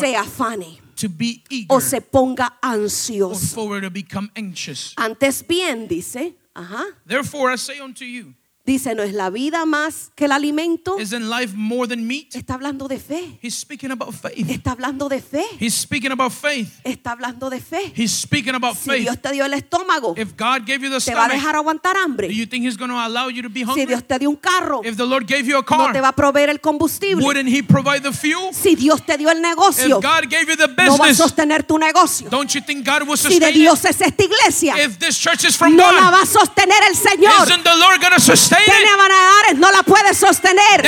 [0.00, 3.76] se afane to be eager o se ponga ansioso.
[3.78, 4.94] it to become anxious.
[4.96, 8.34] Antes bien, dice, ajá, Therefore, I say unto you,
[8.68, 10.98] dice, no es la vida más que el alimento.
[11.00, 12.34] Isn't life more than meat?
[12.34, 13.38] Está hablando de fe.
[13.42, 14.48] He's speaking about faith.
[14.48, 15.44] Está hablando de fe.
[15.58, 16.68] He's speaking about faith.
[16.84, 17.92] Está hablando de fe.
[17.96, 19.02] He's speaking about Si faith.
[19.02, 21.56] Dios te dio el estómago, If God gave you the te va a stomach, dejar
[21.56, 22.28] aguantar do hambre.
[22.32, 23.86] you think He's going to allow you to be Si hungry?
[23.86, 26.08] Dios te dio un carro, If the Lord gave you a no car, te va
[26.08, 27.24] a proveer el combustible.
[27.24, 28.52] wouldn't He provide the fuel?
[28.52, 31.16] Si Dios te dio el negocio, If God gave you the no va a business,
[31.18, 32.28] sostener tu negocio.
[32.28, 33.54] don't you think God will Si de sustain it?
[33.54, 36.82] Dios es esta iglesia, If this church is from no la God, va a sostener
[36.88, 37.46] el Señor.
[37.46, 38.98] isn't the Lord going to sustain Tenia it?
[38.98, 40.82] Valladares no la puede sostener.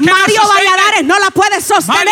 [0.00, 2.06] Mario Valladares no la puede sostener.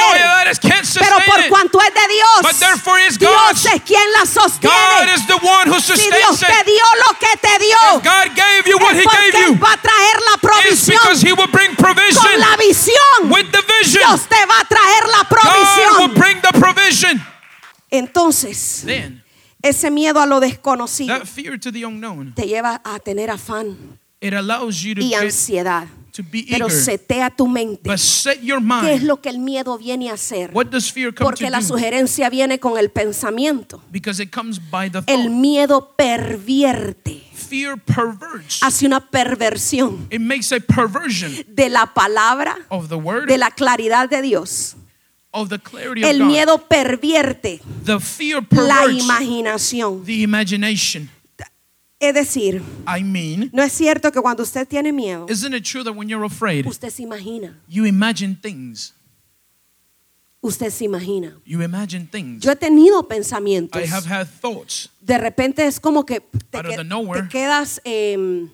[0.94, 5.14] Pero por cuanto es de Dios, Dios es quien la sostiene.
[5.14, 8.62] is the one who Si Dios te dio lo que te dio, If God gave
[8.66, 11.33] you what es He porque gave Él you, va a traer la provisión because He
[11.33, 11.94] will bring con
[12.38, 13.29] la visión.
[13.29, 16.14] Dios te va a traer la provisión.
[16.14, 17.24] bring the provision.
[17.90, 18.85] Entonces,
[19.62, 21.20] ese miedo a lo desconocido
[22.35, 25.87] te lleva a tener afán it allows you to y ansiedad.
[26.12, 26.81] to be Pero eager.
[26.83, 27.88] setea tu mente.
[27.88, 29.02] But set your ¿Qué es mind.
[29.04, 30.50] lo que el miedo viene a hacer?
[30.52, 31.66] What does fear come Porque to la do?
[31.66, 33.81] sugerencia viene con el pensamiento.
[33.92, 35.31] Because it comes by the El thought.
[35.31, 38.62] miedo pervierte, Fear perverts.
[38.62, 43.50] hace una perversión It makes a perversion de la palabra, of the word, de la
[43.52, 44.74] claridad de Dios.
[45.31, 46.26] of the clarity of El God.
[46.26, 50.04] miedo pervierte The fear la imaginación.
[50.04, 51.09] the imagination.
[52.01, 55.83] Es decir, I mean, no es cierto que cuando usted tiene miedo, isn't it true
[55.83, 58.95] that when you're afraid, usted se imagina, you imagine things?
[60.41, 61.37] usted se imagina.
[61.45, 62.45] You imagine things.
[62.45, 63.83] Yo he tenido pensamientos.
[63.83, 64.89] I have had thoughts.
[65.01, 67.23] De repente es como que te, que- nowhere.
[67.23, 68.47] te quedas, eh,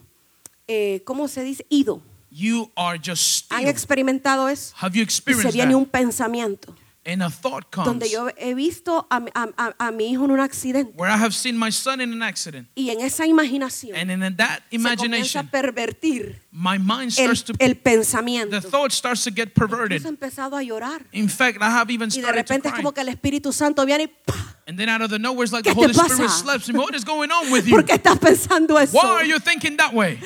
[0.67, 1.67] eh, ¿cómo se dice?
[1.69, 2.01] Ido.
[2.31, 4.75] You are just ¿Han experimentado eso?
[4.81, 5.79] Have you Y se experienced viene that?
[5.79, 6.75] un pensamiento
[7.07, 10.41] And a thought comes donde yo he visto a, a- a- mi hijo en un
[10.41, 12.67] accidente where I have seen my son in an accident.
[12.75, 17.37] y en esa imaginación And in that se comienza a imagination, pervertir my mind el,
[17.37, 18.59] starts to, el pensamiento.
[18.59, 20.03] the thought starts to get perverted.
[20.03, 22.73] he empezado a llorar In fact, I have even y de started to repente es
[22.75, 22.83] cry.
[22.83, 24.55] como que el Espíritu Santo viene y ¡pah!
[24.67, 26.43] And then out of the nowhere, it's like the Holy Spirit pasa?
[26.43, 26.79] slaps me.
[26.79, 27.75] What is going on with you?
[27.77, 28.97] ¿Por qué estás pensando eso?
[28.97, 30.19] Why are you thinking that way?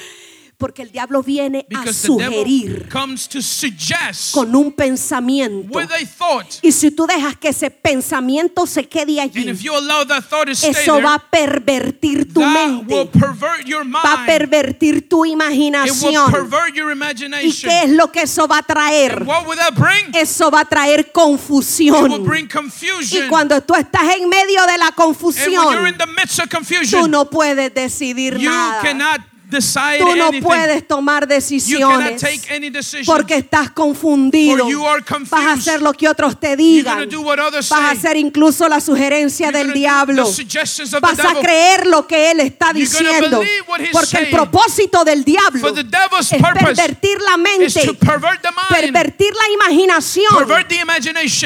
[0.59, 5.73] Porque el diablo viene a sugerir comes to suggest con un pensamiento.
[5.73, 6.47] with a thought.
[6.63, 10.25] Y si tú dejas que ese pensamiento se quede And allí, if you allow that
[10.25, 13.09] thought to stay eso va a pervertir tu mente,
[14.05, 16.25] va a pervertir tu It will imaginación.
[17.45, 19.25] ¿Y qué es lo que eso va a traer?
[20.13, 22.27] Eso va a traer It will confusión.
[23.13, 26.49] Y cuando tú estás en medio de la confusión, the midst of
[26.91, 29.25] tú no puedes decidir you nada.
[29.49, 30.43] Decide Tú no anything.
[30.43, 33.05] puedes tomar decisiones take any decision.
[33.07, 34.67] porque estás confundido.
[35.31, 37.09] Vas a hacer lo que otros te digan.
[37.09, 40.25] Vas a hacer incluso la sugerencia You're del diablo.
[41.01, 43.43] Vas a creer lo que él está diciendo.
[43.93, 45.75] Porque el propósito del diablo
[46.21, 47.97] es pervertir la mente,
[48.69, 50.47] pervertir la imaginación.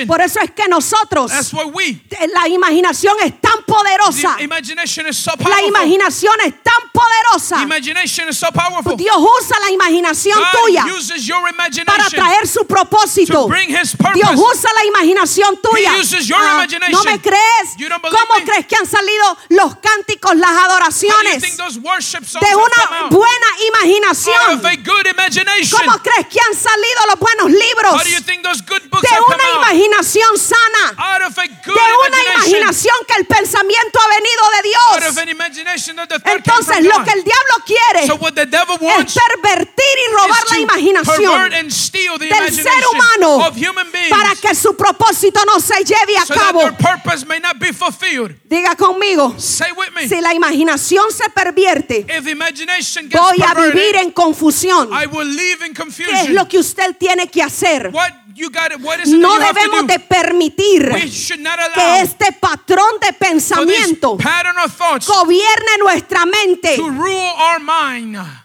[0.07, 1.33] Por eso es que nosotros,
[1.73, 2.01] we,
[2.35, 4.37] la imaginación es tan poderosa.
[4.39, 7.67] La imaginación es tan poderosa.
[7.93, 8.97] Imagination is so powerful.
[8.97, 13.43] Dios usa la imaginación tuya God uses your para imagination traer su propósito.
[13.45, 14.41] to bring His Dios purpose.
[14.41, 15.93] usa la imaginación tuya.
[15.95, 16.93] He uses your Ah, imagination.
[16.93, 17.77] ¿No me crees?
[17.77, 18.45] You don't believe ¿Cómo me?
[18.47, 23.09] crees que han salido los cánticos, las How adoraciones think those worship songs de una
[23.11, 24.59] buena imaginación?
[24.59, 25.79] of a good imagination.
[25.85, 29.03] ¿Cómo crees que han salido los buenos How libros do you think those good books
[29.03, 30.97] de una imaginación sana?
[30.97, 35.03] Out of a good De una imaginación que el pensamiento ha venido de Out of
[35.13, 35.19] Dios.
[35.19, 38.47] an imagination that the thought came Entonces lo que el diablo quiere So what the
[38.47, 43.53] devil es pervertir y robar la imaginación del ser humano
[44.11, 46.63] para que su propósito no se lleve a so cabo.
[48.45, 52.07] Diga conmigo, si la imaginación se pervierte,
[53.13, 54.89] voy a vivir en confusión.
[54.93, 56.35] I will live in ¿Qué es confusion.
[56.35, 57.91] lo que usted tiene que hacer?
[57.93, 58.22] What
[59.19, 60.83] No debemos de permitir
[61.75, 64.17] que este patrón de pensamiento
[65.07, 66.77] gobierne nuestra mente.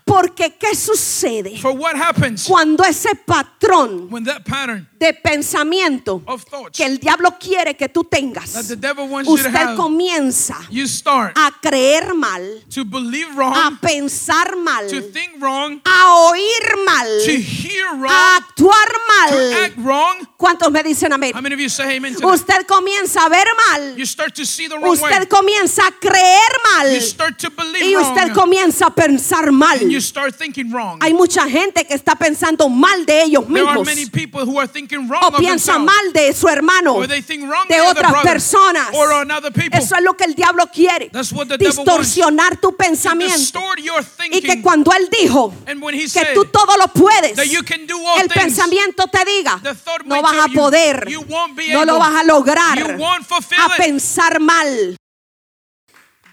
[0.07, 0.13] To.
[0.13, 6.43] Porque ¿qué sucede For what happens cuando ese patrón when that pattern de pensamiento of
[6.45, 9.53] thoughts que el diablo quiere que tú that tengas, the devil wants you to usted
[9.55, 15.39] have, comienza you start a creer mal, to believe a wrong, pensar mal, to think
[15.41, 19.63] wrong, a oír mal, to hear a wrong, actuar to mal.
[19.65, 20.27] act wrong.
[20.37, 21.33] ¿Cuántos me dicen amén?
[21.33, 22.27] How many of you say amen to that?
[22.27, 25.11] Usted comienza a ver mal, You start to see the wrong way.
[25.11, 28.35] usted comienza a creer mal You start to believe y usted wrong.
[28.35, 29.79] comienza a pensar mal.
[29.97, 30.99] You start thinking wrong.
[31.01, 34.59] Hay mucha gente que está pensando mal de ellos There are mismos many people who
[34.59, 38.11] are thinking wrong o piensa mal de su hermano, Or they think wrong de otras
[38.11, 38.89] brother personas.
[38.93, 39.77] or on other people.
[39.79, 41.09] Eso es lo que el diablo quiere.
[41.11, 43.37] That's what the devil Distorsionar tu To pensamiento.
[43.37, 44.61] distort your Y que thinking.
[44.61, 47.87] cuando él dijo And when he que said tú todo lo puedes, that you can
[47.87, 51.55] do all el things, pensamiento te diga, the thought no vas a poder, you won't
[51.55, 54.95] be no lo vas a lograr, you won't fulfill a pensar mal.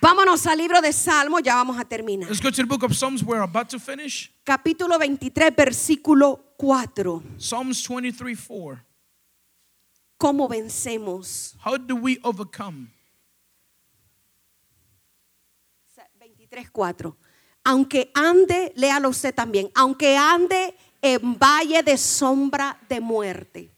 [0.05, 2.29] Vámonos al libro de Salmo, ya vamos a terminar.
[2.29, 3.25] Let's go to the book of Psalms.
[3.25, 4.31] We're about to finish.
[4.45, 7.23] Capítulo 23, versículo 4.
[7.39, 8.85] Psalms 23 4.
[10.19, 11.57] ¿Cómo vencemos?
[11.65, 12.89] How do we overcome?
[16.21, 17.17] 23, 4.
[17.65, 23.71] Aunque ande, léalo usted también, aunque ande en valle de sombra de muerte,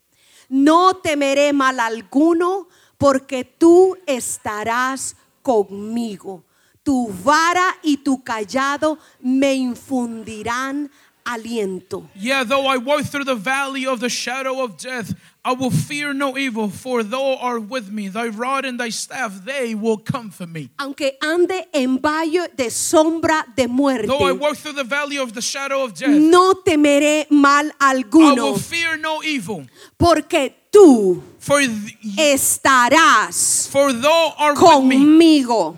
[0.49, 2.67] no temeré mal alguno,
[2.99, 5.15] porque tú estarás
[5.47, 6.43] conmigo.
[6.83, 10.91] Tu vara y tu callado me infundirán
[11.27, 12.05] aliento.
[12.15, 15.13] Yeah, though I walk through the valley of the shadow of death,
[15.45, 18.09] I will fear no evil, for thou art with me.
[18.09, 20.71] Thy rod and thy staff, they will comfort me.
[20.79, 25.35] Aunque ande en valle de sombra de muerte, Though I walk through the valley of
[25.35, 31.23] the shadow of death, no temeré mal I alguno, will fear no evil, porque tú
[31.39, 34.97] for th- estarás for thou art with me.
[35.45, 35.77] conmigo.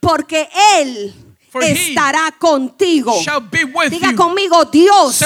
[0.00, 1.14] Porque Él
[1.62, 3.14] estará contigo.
[3.90, 5.20] Diga conmigo, Dios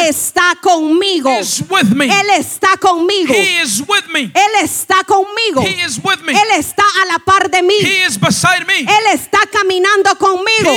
[0.00, 1.30] está conmigo.
[1.30, 3.34] Él está conmigo.
[3.34, 4.30] He is with me.
[4.34, 5.62] Él está conmigo.
[5.62, 7.74] Él está a la par de mí.
[7.80, 10.72] Él está caminando conmigo.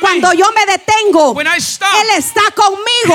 [0.00, 3.14] Cuando yo me detengo, Él está conmigo.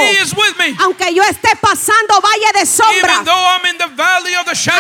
[0.79, 3.23] Aunque yo esté pasando valle de sombra,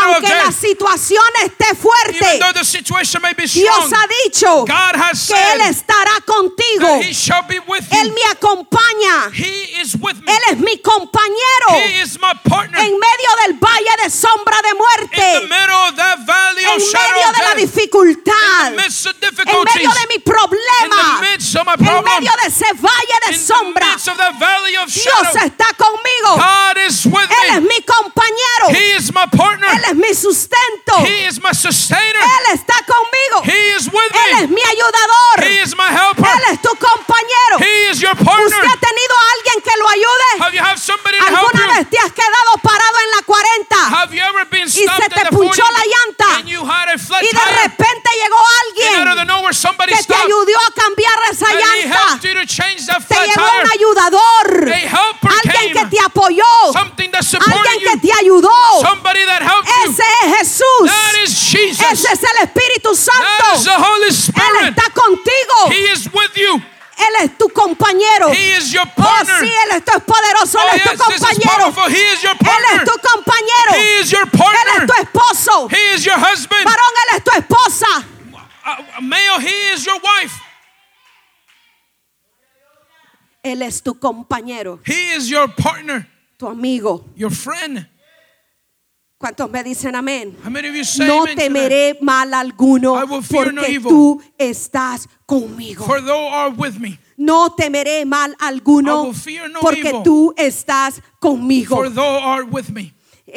[0.03, 2.39] aunque la situación esté fuerte,
[3.53, 6.85] Dios ha dicho que Él said estará contigo.
[6.85, 9.33] that He shall be with Él me acompaña.
[9.33, 10.31] He is with me.
[10.31, 11.69] Él es mi compañero.
[11.89, 12.79] He is my partner.
[12.79, 16.73] En medio del valle de sombra de in the muerte, middle of that valley of
[16.73, 22.47] en shadow medio of de la dificultad, en medio de mi problema, en medio de
[22.47, 23.85] ese valle de sombra.
[23.91, 26.37] midst of that valley of Dios está conmigo.
[26.37, 27.67] God is with Él es me.
[27.67, 28.73] mi compañero.
[28.73, 29.67] He is my partner.
[29.67, 31.05] Él es mi sustento.
[31.05, 32.21] He is my sustainer.
[32.21, 33.43] Él está conmigo.
[33.45, 34.55] He is with Él es me.
[34.55, 35.43] mi ayudador.
[35.43, 36.25] He is my helper.
[36.25, 37.59] Él es tu compañero.
[37.59, 38.65] He is your partner.
[38.65, 38.78] ha
[63.59, 63.71] is the.
[63.77, 64.75] Holy Él Spirit.
[64.75, 65.71] está contigo.
[65.71, 66.61] He is with you.
[66.99, 68.29] Él es tu compañero.
[68.33, 69.39] He is your Oh, partner.
[69.39, 70.59] sí, Él es tu poderoso.
[70.59, 71.71] Oh, Él es yes, tu compañero.
[71.71, 71.89] powerful.
[71.89, 72.85] He is your Él es partner.
[72.85, 73.73] tu compañero.
[73.75, 74.87] He is your Él es partner.
[74.87, 75.69] tu esposo.
[75.71, 76.65] He is your husband.
[76.65, 78.05] Varón, Él es tu esposa.
[78.65, 80.33] Uh, male, he is your wife.
[83.43, 86.05] Él es tu compañero, He is your partner,
[86.37, 87.05] tu amigo.
[87.15, 87.87] your friend.
[89.19, 90.37] ¿Cuántos me dicen amén?
[91.05, 92.95] No temeré mal alguno
[93.29, 95.85] porque tú estás conmigo.
[97.17, 99.11] No temeré mal alguno
[99.59, 101.83] porque tú estás conmigo.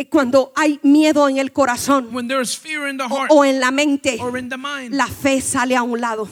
[0.09, 3.45] Cuando hay miedo en el corazón When there is fear in the o, heart o
[3.45, 6.27] en la mente, or in the mind, la fe sale a un lado.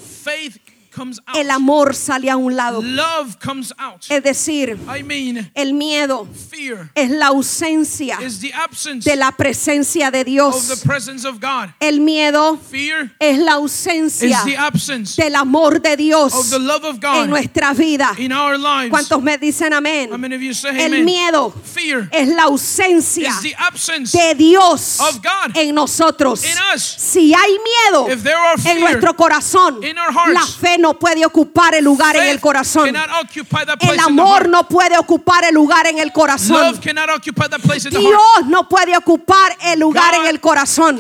[1.35, 2.83] El amor sale a un lado.
[2.83, 4.05] Love comes out.
[4.09, 9.31] Es decir, I mean, el miedo fear es la ausencia is the absence de la
[9.33, 10.83] presencia de of the Dios.
[10.85, 11.71] presence of God.
[11.81, 16.59] El miedo Fear es la is ausencia the absence del amor de of Dios the
[16.59, 18.15] love of en nuestra vida.
[18.19, 18.91] in our lives.
[18.91, 20.11] ¿Cuántos me dicen How amén?
[20.21, 24.99] many of you say El miedo Fear es la ausencia is the absence de Dios
[25.01, 26.45] of God en nosotros.
[26.45, 26.83] in us.
[26.83, 30.99] Si hay miedo If there are en nuestro corazón, in our hearts, la fe no
[30.99, 32.89] puede ocupar el lugar en el corazón.
[33.81, 36.57] El amor no puede ocupar el lugar en el corazón.
[38.01, 40.99] Dios no puede ocupar el lugar en el corazón.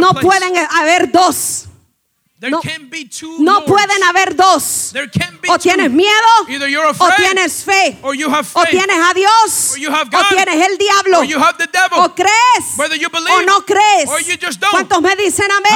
[0.00, 1.66] No pueden haber dos.
[2.50, 2.60] No-
[3.40, 4.92] No pueden haber dos.
[5.48, 6.10] O tienes miedo
[6.90, 7.98] o tienes fe.
[8.54, 9.72] O tienes a Dios
[10.04, 11.20] o tienes el diablo.
[12.04, 12.76] O crees
[13.32, 14.06] o no crees.
[14.70, 15.72] ¿Cuántos me dicen amén?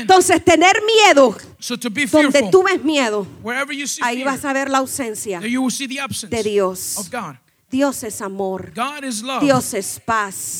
[0.00, 3.26] Entonces tener miedo, So to be donde fearful, tú ves miedo,
[3.70, 5.40] you see ahí fear, vas a ver la ausencia
[6.30, 6.96] de Dios.
[7.70, 8.72] Dios es amor.
[8.74, 9.40] God is love.
[9.40, 10.58] Dios es paz.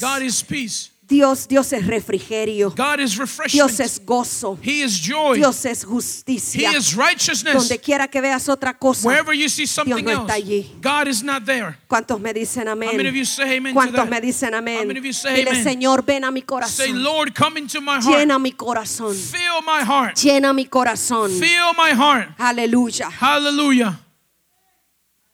[1.10, 2.70] Dios, Dios es refrigerio.
[2.70, 3.18] God is.
[3.52, 4.56] Dios es gozo.
[4.62, 5.38] He is joy.
[5.38, 6.70] Dios es He justicia.
[6.76, 7.52] is righteousness.
[7.54, 10.70] Donde quiera que veas otra cosa, Wherever you see something no else, está allí.
[10.80, 11.76] God is not there.
[11.88, 13.14] ¿cuántos me dicen How many of amén?
[13.16, 14.88] you say amen to ¿Cuántos me dicen amén?
[15.12, 15.64] say Dile, amen?
[15.64, 17.02] Señor, ven a mi Say, corazón.
[17.02, 18.04] Lord, come into my heart.
[18.06, 19.12] Llena mi corazón.
[19.16, 20.16] Fill my heart.
[20.16, 21.28] Llena mi corazón.
[21.32, 22.30] Fill my heart.
[22.38, 23.10] Aleluya.
[23.10, 23.98] Hallelujah.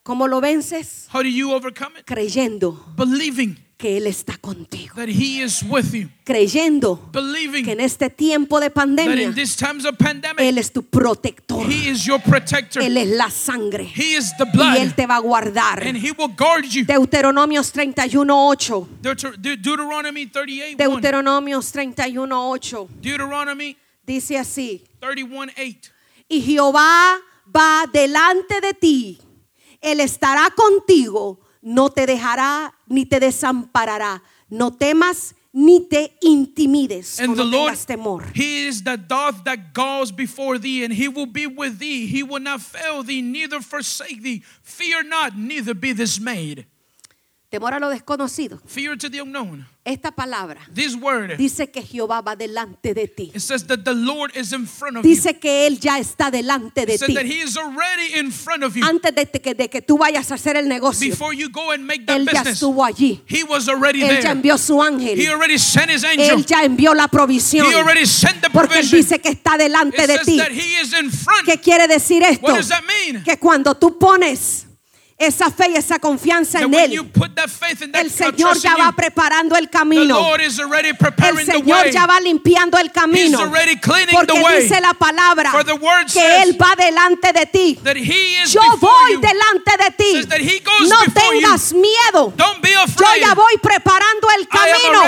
[0.02, 1.06] ¿Cómo lo vences?
[1.12, 2.06] How do you overcome it?
[2.06, 4.94] Creyendo Believing que Él está contigo.
[4.96, 6.08] that He is with you.
[6.24, 10.56] Creyendo Believing que en este tiempo de that in pandemia these times of pandemic, Él
[10.58, 11.62] es tu protector.
[11.70, 12.82] He is your protector.
[12.82, 13.84] Él es la sangre.
[13.94, 14.94] He is the Y Él blood.
[14.96, 15.86] te va a guardar.
[15.86, 16.84] And He will guard you.
[16.86, 18.86] Deuteronomios 31.8.
[19.02, 20.76] Deuter- De- Deuteronomy 38 1.
[20.94, 22.88] Deuteronomios 31.8.
[23.00, 24.84] Deuteronomy Dice así.
[25.00, 25.90] 31 8.
[26.28, 27.16] Y Jehová
[27.54, 29.18] va delante de ti.
[29.80, 31.40] Él estará contigo.
[31.68, 34.22] No te dejará ni te desamparará.
[34.48, 37.18] No temas ni te intimides.
[37.18, 38.22] And no the Lord, temor.
[38.32, 42.06] He is the doth that goes before thee, and He will be with thee.
[42.06, 44.44] He will not fail thee, neither forsake thee.
[44.62, 46.66] Fear not, neither be dismayed.
[47.56, 48.60] Temor a lo desconocido.
[48.66, 49.66] Fear to the unknown.
[49.82, 53.30] Esta palabra This word, dice que Jehová va delante de ti.
[53.34, 55.10] it says that the Lord is in front of you.
[55.14, 57.14] Dice que Él ya está delante de ti.
[57.14, 58.84] that He is already in front of you.
[58.84, 61.86] Antes de que, de que tú vayas a hacer el negocio, Before you go and
[61.86, 63.22] make that Él ya estuvo allí.
[63.26, 64.32] He was already Él ya there.
[64.32, 65.28] envió su He ángel.
[65.32, 66.40] already sent His angel.
[66.40, 67.64] Él ya envió la provisión.
[67.70, 70.40] He already sent the Porque Él dice que está delante It de ti.
[70.40, 70.84] He.
[71.46, 72.44] ¿Qué quiere decir esto?
[72.44, 73.22] What does that mean?
[73.22, 74.65] Que cuando tú pones
[75.18, 78.76] esa fe y esa confianza en Él, put that faith in that el Señor ya
[78.76, 80.34] va preparando el camino.
[80.34, 83.38] El preparing the Señor ya va limpiando el camino.
[83.38, 87.78] Porque dice la palabra For the word que Él va delante de ti.
[87.82, 90.28] That He is Yo voy delante de ti.
[90.86, 92.32] No tengas miedo.
[92.36, 93.22] Don't be Yo afraid.
[93.22, 95.02] ya voy preparando el camino.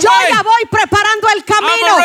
[0.00, 1.96] Yo ya voy preparando el camino.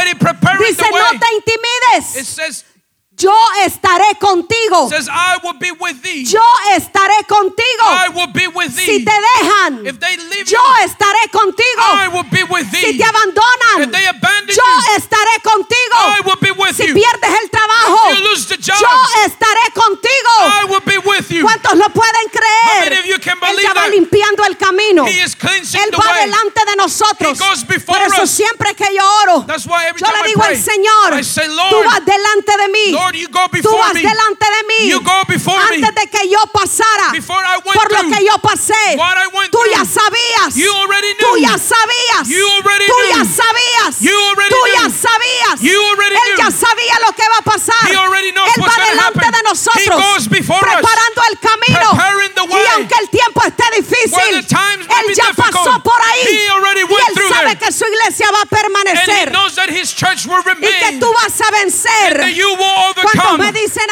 [0.60, 2.75] Dice, no te intimides.
[3.18, 3.32] Yo
[3.64, 4.90] estaré contigo.
[4.90, 6.26] says, I will be with thee.
[6.26, 6.42] Yo
[6.76, 7.86] estaré contigo.
[7.88, 9.06] I will be with Si thee.
[9.06, 12.14] te dejan, If they leave yo you, estaré I contigo.
[12.14, 12.98] will be with Si thee.
[12.98, 16.26] te abandonan, If they abandon yo you, estaré I contigo.
[16.26, 16.94] will be with Si you.
[16.94, 18.92] pierdes el trabajo, If you lose the job, yo
[19.26, 20.34] estaré contigo.
[20.44, 21.44] I will be with you.
[21.46, 23.00] ¿Cuántos lo pueden How many creer?
[23.00, 23.92] of you can Él believe ya va that?
[23.92, 25.06] limpiando el camino.
[25.08, 26.26] He is cleansing Él the va way.
[26.28, 27.40] delante de nosotros.
[27.40, 28.30] He goes before Por eso us.
[28.32, 31.14] siempre que yo oro, That's why every yo time le I digo al pray, Señor,
[31.14, 32.92] I say, tú Lord, vas delante de mí.
[32.92, 34.02] Lord, you go tú before vas me.
[34.02, 34.90] delante de mí.
[34.90, 35.76] You go before me.
[35.86, 39.28] Antes de que yo pasara Before I went por lo que yo pasé, what I
[39.34, 40.56] went tú through, ya sabías.
[40.56, 42.28] you already Tú ya sabías.
[42.28, 44.00] You already tú ya sabías.
[44.02, 45.62] You already tú ya sabías.
[45.62, 46.38] You already Él knew.
[46.46, 47.88] ya sabía lo que va a pasar.
[47.92, 51.90] He already knows Él va delante de nosotros, He goes before us, preparando el camino.
[51.92, 52.66] preparing the Y way.
[52.76, 56.28] aunque el tiempo esté difícil, él ya pasó por ahí.
[56.28, 57.60] he already y went él through sabe there.
[57.60, 60.54] que su iglesia va a And he permanecer knows that his church will y que
[60.56, 61.00] remain.
[61.00, 62.12] tú vas a vencer.
[62.14, 63.38] And that you will ¿Cuántos overcome.
[63.40, 63.84] me dicen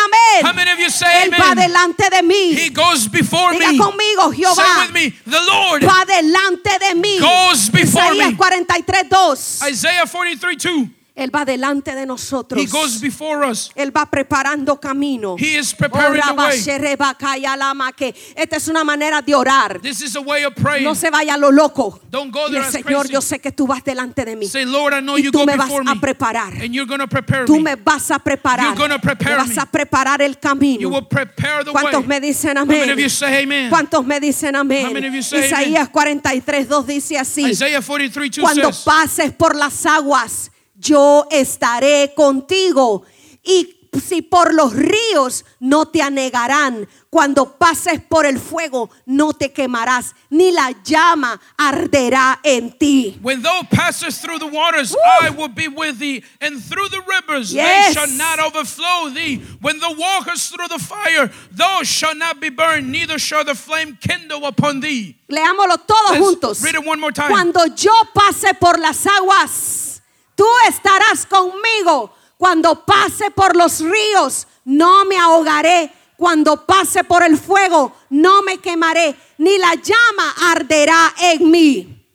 [0.44, 2.54] How many of you say Él va delante de mí.
[2.56, 3.78] He goes before Diga me.
[3.78, 5.84] conmigo, Say with me, the Lord.
[5.84, 7.20] va delante de mí.
[7.20, 8.36] Goes before Isaías me.
[8.38, 9.62] 43, 2.
[9.70, 10.90] Isaiah 43 2.
[11.16, 12.60] Él va delante de nosotros.
[12.60, 13.70] He goes before us.
[13.76, 15.36] Él va preparando camino.
[15.38, 18.14] He is preparing the way.
[18.36, 19.80] Esta es una manera de orar.
[19.80, 20.84] This is a way of praying.
[20.84, 22.00] No se vaya a lo loco.
[22.10, 24.48] Don't go there Señor, yo sé que tú vas delante de mí.
[24.48, 26.54] Say, Lord, I know Y you tú go me vas a preparar.
[26.54, 27.76] And you're to prepare Tú me.
[27.76, 28.66] vas a preparar.
[28.66, 30.90] You're gonna prepare me vas a preparar el You camino.
[30.90, 32.08] will prepare the ¿Cuántos way.
[32.08, 32.90] me dicen amén?
[32.98, 33.70] you?
[33.70, 34.90] ¿Cuántos me dicen amén?
[34.90, 37.52] You Isaías 43, 2 dice así.
[37.52, 40.50] Isaiah 43 2 Cuando says, pases por las aguas,
[40.84, 43.04] yo estaré contigo.
[43.44, 46.88] Y si por los ríos, no te anegarán.
[47.12, 53.20] Cuando pases por el fuego, no te quemarás, ni la llama arderá en ti.
[53.22, 57.54] When thou passest through the waters, I will be with thee, and through the rivers
[57.54, 57.94] Yes.
[57.94, 59.44] they shall not overflow thee.
[59.62, 63.96] When thou walkest through the fire, thou shalt not be burned, neither shall the flame
[64.02, 65.16] kindle upon thee.
[65.30, 66.64] Leámoslo todos Let's juntos.
[66.64, 67.30] read it one more time.
[67.30, 69.93] Cuando yo pase por las aguas,
[70.36, 72.14] tú estarás conmigo.
[72.38, 75.92] Cuando pase por los ríos, no me ahogaré.
[76.18, 82.08] Cuando pase por el fuego, no me quemaré, ni la llama arderá en mí.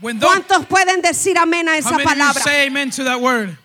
[0.00, 2.42] ¿Cuántos pueden decir amén a esa palabra?
[2.42, 3.56] say amen to that word?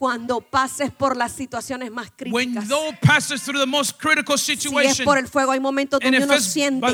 [0.00, 2.68] Cuando pases por las situaciones más When críticas.
[2.68, 6.40] thou passest through the most critical Si es por el fuego, hay momentos donde uno
[6.40, 6.86] siente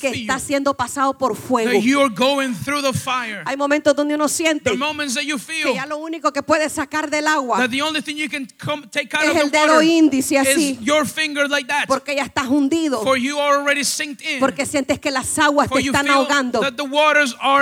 [0.00, 1.70] que está siendo pasado por fuego.
[1.70, 9.36] Hay momentos donde uno siente que ya lo único que puede sacar del agua es
[9.36, 11.86] el dedo índice así, is your finger like that.
[11.86, 13.04] porque ya estás hundido,
[14.40, 16.60] porque sientes que las aguas te están ahogando.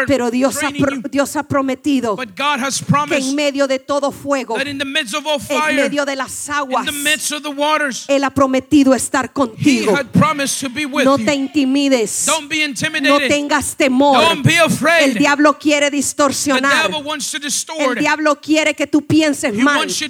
[0.06, 0.70] Pero Dios ha.
[1.10, 4.21] Dios ha prometido que en medio de todo fuego,
[4.56, 7.32] that in the midst of all en fire, medio de las in aguas, the midst
[7.32, 9.94] of the waters, Él ha prometido estar He contigo.
[9.96, 12.62] had promised to be with No te intimides, Don't be
[13.00, 14.20] no tengas temor.
[14.20, 15.16] Don't be El afraid.
[15.18, 16.82] diablo quiere The distorsionar.
[16.88, 19.78] devil wants to El diablo quiere que tú pienses He mal.
[19.78, 20.00] wants you